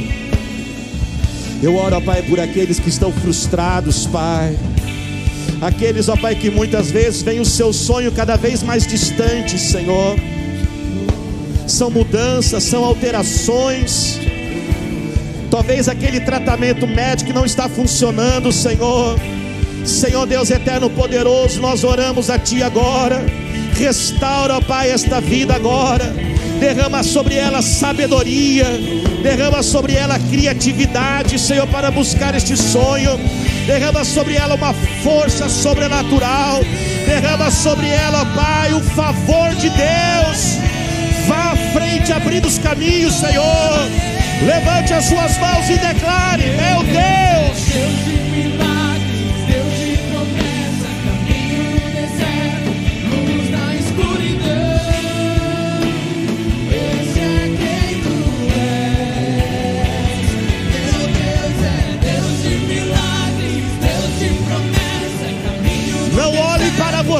Eu 1.62 1.76
oro, 1.76 1.96
ó 1.96 2.00
Pai, 2.00 2.22
por 2.22 2.38
aqueles 2.38 2.78
que 2.78 2.88
estão 2.88 3.10
frustrados, 3.10 4.06
Pai. 4.06 4.56
Aqueles, 5.60 6.08
ó 6.08 6.16
Pai, 6.16 6.34
que 6.34 6.50
muitas 6.50 6.90
vezes 6.90 7.22
vem 7.22 7.40
o 7.40 7.44
seu 7.44 7.72
sonho 7.72 8.12
cada 8.12 8.36
vez 8.36 8.62
mais 8.62 8.86
distante, 8.86 9.58
Senhor. 9.58 10.18
São 11.66 11.90
mudanças, 11.90 12.62
são 12.64 12.84
alterações. 12.84 14.20
Talvez 15.50 15.88
aquele 15.88 16.20
tratamento 16.20 16.86
médico 16.86 17.32
não 17.32 17.46
está 17.46 17.68
funcionando, 17.68 18.52
Senhor. 18.52 19.18
Senhor 19.84 20.26
Deus 20.26 20.50
eterno 20.50 20.90
poderoso, 20.90 21.60
nós 21.60 21.84
oramos 21.84 22.28
a 22.28 22.38
Ti 22.38 22.62
agora. 22.62 23.24
Restaura, 23.74 24.58
ó 24.58 24.60
Pai, 24.60 24.90
esta 24.90 25.20
vida 25.20 25.54
agora. 25.54 26.33
Derrama 26.60 27.02
sobre 27.02 27.34
ela 27.34 27.62
sabedoria 27.62 28.66
derrama 29.24 29.62
sobre 29.62 29.94
ela 29.94 30.18
criatividade, 30.18 31.38
Senhor, 31.38 31.66
para 31.68 31.90
buscar 31.90 32.34
este 32.34 32.54
sonho, 32.58 33.18
derrama 33.66 34.04
sobre 34.04 34.34
ela 34.34 34.54
uma 34.54 34.74
força 35.02 35.48
sobrenatural, 35.48 36.60
derrama 37.06 37.50
sobre 37.50 37.88
ela, 37.88 38.26
Pai, 38.36 38.74
o 38.74 38.80
favor 38.80 39.48
de 39.54 39.70
Deus. 39.70 40.58
Vá 41.26 41.52
à 41.52 41.56
frente, 41.72 42.12
abrindo 42.12 42.46
os 42.46 42.58
caminhos, 42.58 43.14
Senhor. 43.14 43.88
Levante 44.44 44.92
as 44.92 45.06
suas 45.06 45.38
mãos 45.38 45.70
e 45.70 45.78
declare: 45.78 46.42
Meu 46.42 46.82
Deus. 46.82 48.23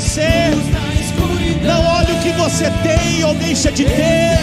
Você. 0.05 0.51
Não 1.63 1.87
olhe 1.87 2.13
o 2.13 2.19
que 2.21 2.33
você 2.33 2.71
tem 2.83 3.25
ou 3.25 3.35
deixa 3.35 3.73
de 3.73 3.85
ter. 3.85 4.39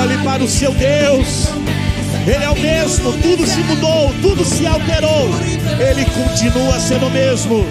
Olhe 0.00 0.18
para 0.24 0.42
o 0.42 0.48
seu 0.48 0.72
Deus. 0.72 1.48
Ele 2.24 2.44
é 2.44 2.48
o 2.48 2.54
mesmo, 2.56 3.12
tudo 3.14 3.44
se 3.44 3.58
mudou, 3.60 4.14
tudo 4.22 4.44
se 4.44 4.64
alterou. 4.64 5.28
Ele 5.80 6.04
continua 6.04 6.78
sendo 6.78 7.06
o 7.06 7.10
mesmo. 7.10 7.66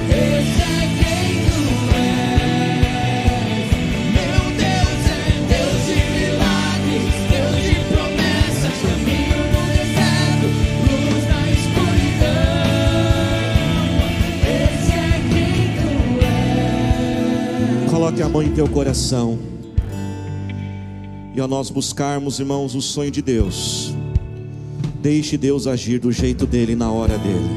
Em 18.41 18.51
teu 18.55 18.67
coração. 18.67 19.37
E 21.35 21.39
ao 21.39 21.47
nós 21.47 21.69
buscarmos, 21.69 22.39
irmãos, 22.39 22.73
o 22.73 22.81
sonho 22.81 23.11
de 23.11 23.21
Deus, 23.21 23.93
deixe 24.99 25.37
Deus 25.37 25.67
agir 25.67 25.99
do 25.99 26.11
jeito 26.11 26.47
dele 26.47 26.75
na 26.75 26.91
hora 26.91 27.19
dele. 27.19 27.49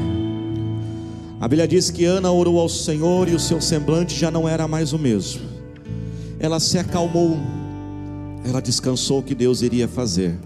A 1.41 1.47
Bíblia 1.47 1.67
diz 1.67 1.89
que 1.89 2.05
Ana 2.05 2.31
orou 2.31 2.59
ao 2.59 2.69
Senhor 2.69 3.27
e 3.27 3.33
o 3.33 3.39
seu 3.39 3.59
semblante 3.59 4.15
já 4.15 4.29
não 4.29 4.47
era 4.47 4.67
mais 4.67 4.93
o 4.93 4.99
mesmo. 4.99 5.41
Ela 6.39 6.59
se 6.59 6.77
acalmou, 6.77 7.35
ela 8.47 8.61
descansou 8.61 9.23
que 9.23 9.33
Deus 9.33 9.63
iria 9.63 9.87
fazer. 9.87 10.37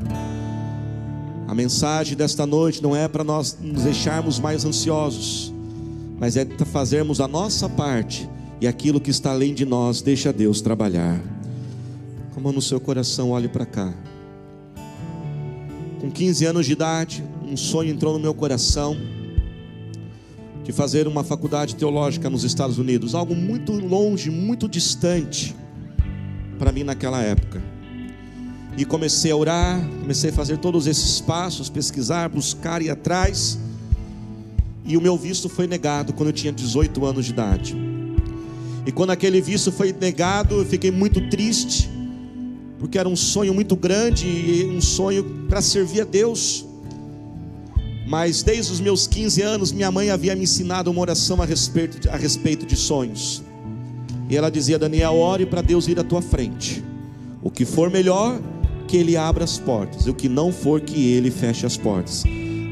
A 1.49 1.53
mensagem 1.53 2.15
desta 2.15 2.45
noite 2.45 2.81
não 2.81 2.95
é 2.95 3.09
para 3.09 3.25
nós 3.25 3.57
nos 3.61 3.83
deixarmos 3.83 4.39
mais 4.39 4.63
ansiosos, 4.63 5.53
mas 6.17 6.37
é 6.37 6.47
fazermos 6.71 7.19
a 7.19 7.27
nossa 7.27 7.67
parte 7.67 8.29
e 8.61 8.67
aquilo 8.67 8.99
que 8.99 9.09
está 9.09 9.31
além 9.31 9.53
de 9.53 9.65
nós, 9.65 10.01
deixa 10.01 10.33
Deus 10.33 10.61
trabalhar. 10.61 11.21
Como 12.33 12.51
no 12.51 12.61
seu 12.61 12.79
coração, 12.79 13.31
olhe 13.31 13.47
para 13.47 13.65
cá. 13.65 13.93
Com 16.01 16.11
15 16.11 16.45
anos 16.45 16.65
de 16.65 16.73
idade, 16.73 17.23
um 17.43 17.55
sonho 17.55 17.91
entrou 17.91 18.13
no 18.13 18.19
meu 18.19 18.33
coração 18.33 18.97
de 20.63 20.71
fazer 20.71 21.07
uma 21.07 21.23
faculdade 21.23 21.75
teológica 21.75 22.29
nos 22.29 22.43
Estados 22.43 22.77
Unidos, 22.77 23.15
algo 23.15 23.35
muito 23.35 23.71
longe, 23.73 24.29
muito 24.29 24.67
distante 24.67 25.55
para 26.59 26.71
mim 26.71 26.83
naquela 26.83 27.21
época. 27.21 27.61
E 28.77 28.85
comecei 28.85 29.31
a 29.31 29.35
orar, 29.35 29.83
comecei 29.99 30.29
a 30.29 30.33
fazer 30.33 30.57
todos 30.57 30.85
esses 30.85 31.19
passos, 31.19 31.69
pesquisar, 31.69 32.29
buscar 32.29 32.81
e 32.81 32.89
atrás. 32.89 33.57
E 34.85 34.95
o 34.95 35.01
meu 35.01 35.17
visto 35.17 35.49
foi 35.49 35.65
negado 35.65 36.13
quando 36.13 36.29
eu 36.29 36.33
tinha 36.33 36.53
18 36.53 37.05
anos 37.05 37.25
de 37.25 37.31
idade. 37.31 37.88
E 38.85 38.91
quando 38.91 39.11
aquele 39.11 39.41
visto 39.41 39.71
foi 39.71 39.93
negado, 39.93 40.55
eu 40.55 40.65
fiquei 40.65 40.91
muito 40.91 41.29
triste, 41.29 41.89
porque 42.77 42.97
era 42.97 43.07
um 43.07 43.15
sonho 43.15 43.53
muito 43.53 43.75
grande 43.75 44.25
e 44.27 44.65
um 44.65 44.81
sonho 44.81 45.45
para 45.47 45.61
servir 45.61 46.01
a 46.01 46.05
Deus. 46.05 46.65
Mas 48.07 48.41
desde 48.41 48.71
os 48.71 48.79
meus 48.79 49.05
15 49.05 49.41
anos, 49.41 49.71
minha 49.71 49.91
mãe 49.91 50.09
havia 50.09 50.35
me 50.35 50.43
ensinado 50.43 50.89
uma 50.89 51.01
oração 51.01 51.41
a 51.41 51.45
respeito, 51.45 52.09
a 52.09 52.15
respeito 52.15 52.65
de 52.65 52.75
sonhos. 52.75 53.43
E 54.29 54.35
ela 54.35 54.49
dizia: 54.49 54.79
Daniel, 54.79 55.15
ore 55.15 55.45
para 55.45 55.61
Deus 55.61 55.87
ir 55.87 55.99
à 55.99 56.03
tua 56.03 56.21
frente. 56.21 56.83
O 57.43 57.51
que 57.51 57.65
for 57.65 57.91
melhor, 57.91 58.39
que 58.87 58.97
Ele 58.97 59.15
abra 59.15 59.43
as 59.43 59.59
portas. 59.59 60.07
E 60.07 60.09
o 60.09 60.13
que 60.13 60.27
não 60.27 60.51
for, 60.51 60.81
que 60.81 61.11
Ele 61.11 61.29
feche 61.29 61.65
as 61.65 61.77
portas. 61.77 62.23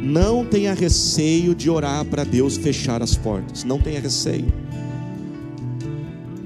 Não 0.02 0.46
tenha 0.46 0.74
receio 0.74 1.54
de 1.54 1.70
orar 1.70 2.04
para 2.06 2.24
Deus 2.24 2.58
fechar 2.58 3.04
as 3.04 3.16
portas. 3.16 3.64
Não 3.64 3.80
tenha 3.80 4.00
receio. 4.00 4.52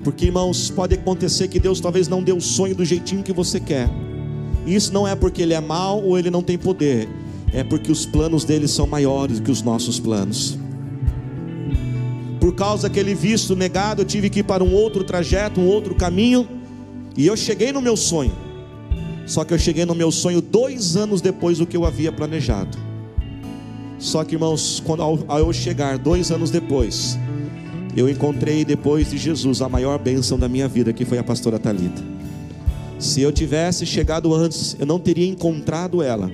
Porque, 0.03 0.25
irmãos, 0.25 0.69
pode 0.69 0.95
acontecer 0.95 1.47
que 1.47 1.59
Deus 1.59 1.79
talvez 1.79 2.07
não 2.07 2.23
dê 2.23 2.31
o 2.31 2.41
sonho 2.41 2.75
do 2.75 2.83
jeitinho 2.83 3.23
que 3.23 3.33
você 3.33 3.59
quer. 3.59 3.89
Isso 4.65 4.93
não 4.93 5.07
é 5.07 5.15
porque 5.15 5.41
Ele 5.41 5.53
é 5.53 5.61
mau 5.61 6.03
ou 6.03 6.17
Ele 6.17 6.29
não 6.29 6.41
tem 6.41 6.57
poder 6.57 7.07
é 7.53 7.63
porque 7.63 7.91
os 7.91 8.05
planos 8.05 8.43
dele 8.43 8.67
são 8.67 8.87
maiores 8.87 9.39
que 9.39 9.51
os 9.51 9.61
nossos 9.61 9.99
planos. 9.99 10.57
Por 12.39 12.55
causa 12.55 12.87
daquele 12.87 13.13
visto 13.13 13.55
negado, 13.55 14.01
eu 14.01 14.05
tive 14.05 14.29
que 14.29 14.39
ir 14.39 14.43
para 14.43 14.63
um 14.63 14.73
outro 14.73 15.03
trajeto, 15.03 15.59
um 15.59 15.67
outro 15.67 15.93
caminho, 15.93 16.47
e 17.15 17.27
eu 17.27 17.35
cheguei 17.35 17.71
no 17.71 17.81
meu 17.81 17.97
sonho. 17.97 18.31
Só 19.27 19.43
que 19.43 19.53
eu 19.53 19.59
cheguei 19.59 19.85
no 19.85 19.93
meu 19.93 20.11
sonho 20.11 20.41
dois 20.41 20.95
anos 20.95 21.21
depois 21.21 21.59
do 21.59 21.67
que 21.67 21.77
eu 21.77 21.85
havia 21.85 22.11
planejado. 22.11 22.77
Só 23.99 24.23
que, 24.23 24.33
irmãos, 24.33 24.81
quando 24.83 25.03
ao, 25.03 25.19
ao 25.27 25.39
eu 25.39 25.53
chegar 25.53 25.97
dois 25.97 26.31
anos 26.31 26.49
depois, 26.49 27.19
eu 27.95 28.09
encontrei 28.09 28.63
depois 28.65 29.09
de 29.09 29.17
Jesus 29.17 29.61
a 29.61 29.69
maior 29.69 29.99
bênção 29.99 30.37
da 30.37 30.47
minha 30.47 30.67
vida, 30.67 30.93
que 30.93 31.05
foi 31.05 31.17
a 31.17 31.23
pastora 31.23 31.59
Talita. 31.59 32.01
Se 32.99 33.21
eu 33.21 33.31
tivesse 33.31 33.85
chegado 33.85 34.33
antes, 34.33 34.75
eu 34.79 34.85
não 34.85 34.99
teria 34.99 35.27
encontrado 35.27 36.01
ela 36.03 36.29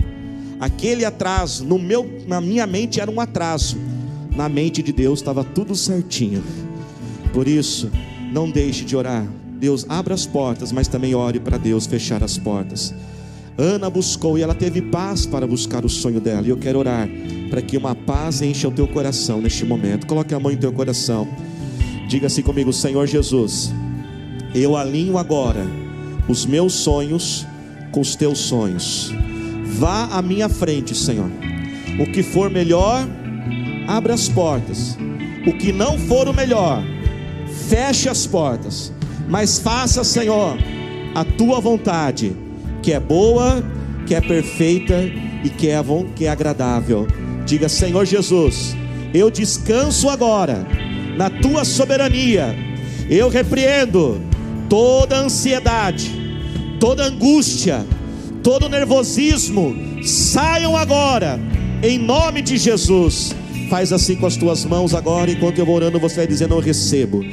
Aquele 0.59 1.05
atraso 1.05 1.63
no 1.63 1.77
meu, 1.77 2.09
na 2.27 2.41
minha 2.41 2.65
mente 2.65 2.99
era 2.99 3.11
um 3.11 3.19
atraso. 3.19 3.77
Na 4.35 4.49
mente 4.49 4.81
de 4.81 4.91
Deus 4.91 5.19
estava 5.19 5.43
tudo 5.43 5.75
certinho. 5.75 6.43
Por 7.31 7.47
isso, 7.47 7.91
não 8.31 8.49
deixe 8.49 8.83
de 8.83 8.95
orar. 8.95 9.27
Deus 9.59 9.85
abra 9.87 10.13
as 10.13 10.25
portas, 10.25 10.71
mas 10.71 10.87
também 10.87 11.13
ore 11.13 11.39
para 11.39 11.57
Deus 11.57 11.85
fechar 11.85 12.23
as 12.23 12.37
portas. 12.37 12.93
Ana 13.57 13.89
buscou 13.89 14.37
e 14.37 14.41
ela 14.41 14.55
teve 14.55 14.81
paz 14.81 15.25
para 15.25 15.45
buscar 15.45 15.85
o 15.85 15.89
sonho 15.89 16.19
dela. 16.19 16.45
E 16.45 16.49
eu 16.49 16.57
quero 16.57 16.79
orar 16.79 17.07
para 17.49 17.61
que 17.61 17.77
uma 17.77 17.95
paz 17.95 18.41
encha 18.41 18.67
o 18.67 18.71
teu 18.71 18.87
coração 18.87 19.41
neste 19.41 19.65
momento. 19.65 20.05
Coloque 20.07 20.33
a 20.33 20.39
mão 20.39 20.51
em 20.51 20.57
teu 20.57 20.71
coração. 20.71 21.27
Diga 22.07 22.27
assim 22.27 22.41
comigo, 22.41 22.71
Senhor 22.71 23.05
Jesus, 23.05 23.73
eu 24.55 24.75
alinho 24.77 25.17
agora 25.17 25.65
os 26.27 26.45
meus 26.45 26.73
sonhos 26.73 27.45
com 27.91 27.99
os 27.99 28.15
teus 28.15 28.39
sonhos. 28.39 29.11
Vá 29.65 30.05
à 30.05 30.21
minha 30.21 30.49
frente, 30.49 30.95
Senhor. 30.95 31.29
O 31.99 32.11
que 32.11 32.23
for 32.23 32.49
melhor, 32.49 33.07
abra 33.87 34.13
as 34.13 34.29
portas. 34.29 34.97
O 35.45 35.53
que 35.53 35.71
não 35.71 35.97
for 35.97 36.27
o 36.27 36.33
melhor, 36.33 36.83
feche 37.69 38.09
as 38.09 38.25
portas. 38.25 38.91
Mas 39.27 39.59
faça, 39.59 40.03
Senhor, 40.03 40.57
a 41.15 41.23
tua 41.23 41.59
vontade, 41.59 42.35
que 42.81 42.93
é 42.93 42.99
boa, 42.99 43.63
que 44.05 44.15
é 44.15 44.21
perfeita 44.21 45.03
e 45.43 45.49
que 45.49 45.67
é, 45.69 45.81
que 46.15 46.25
é 46.25 46.29
agradável. 46.29 47.07
Diga, 47.47 47.69
Senhor 47.69 48.05
Jesus, 48.05 48.75
eu 49.13 49.31
descanso 49.31 50.09
agora 50.09 50.67
na 51.15 51.29
tua 51.29 51.63
soberania. 51.63 52.53
Eu 53.09 53.29
repreendo 53.29 54.19
toda 54.67 55.17
ansiedade, 55.17 56.11
toda 56.77 57.05
angústia, 57.05 57.85
todo 58.43 58.67
nervosismo, 58.67 59.73
saiam 60.03 60.75
agora, 60.75 61.39
em 61.81 61.97
nome 61.97 62.41
de 62.41 62.57
Jesus. 62.57 63.33
Faz 63.69 63.93
assim 63.93 64.17
com 64.17 64.25
as 64.25 64.35
tuas 64.35 64.65
mãos 64.65 64.93
agora, 64.93 65.31
enquanto 65.31 65.57
eu 65.57 65.65
vou 65.65 65.75
orando, 65.75 65.97
você 66.01 66.17
vai 66.17 66.27
dizendo: 66.27 66.53
Eu 66.53 66.59
recebo. 66.59 67.23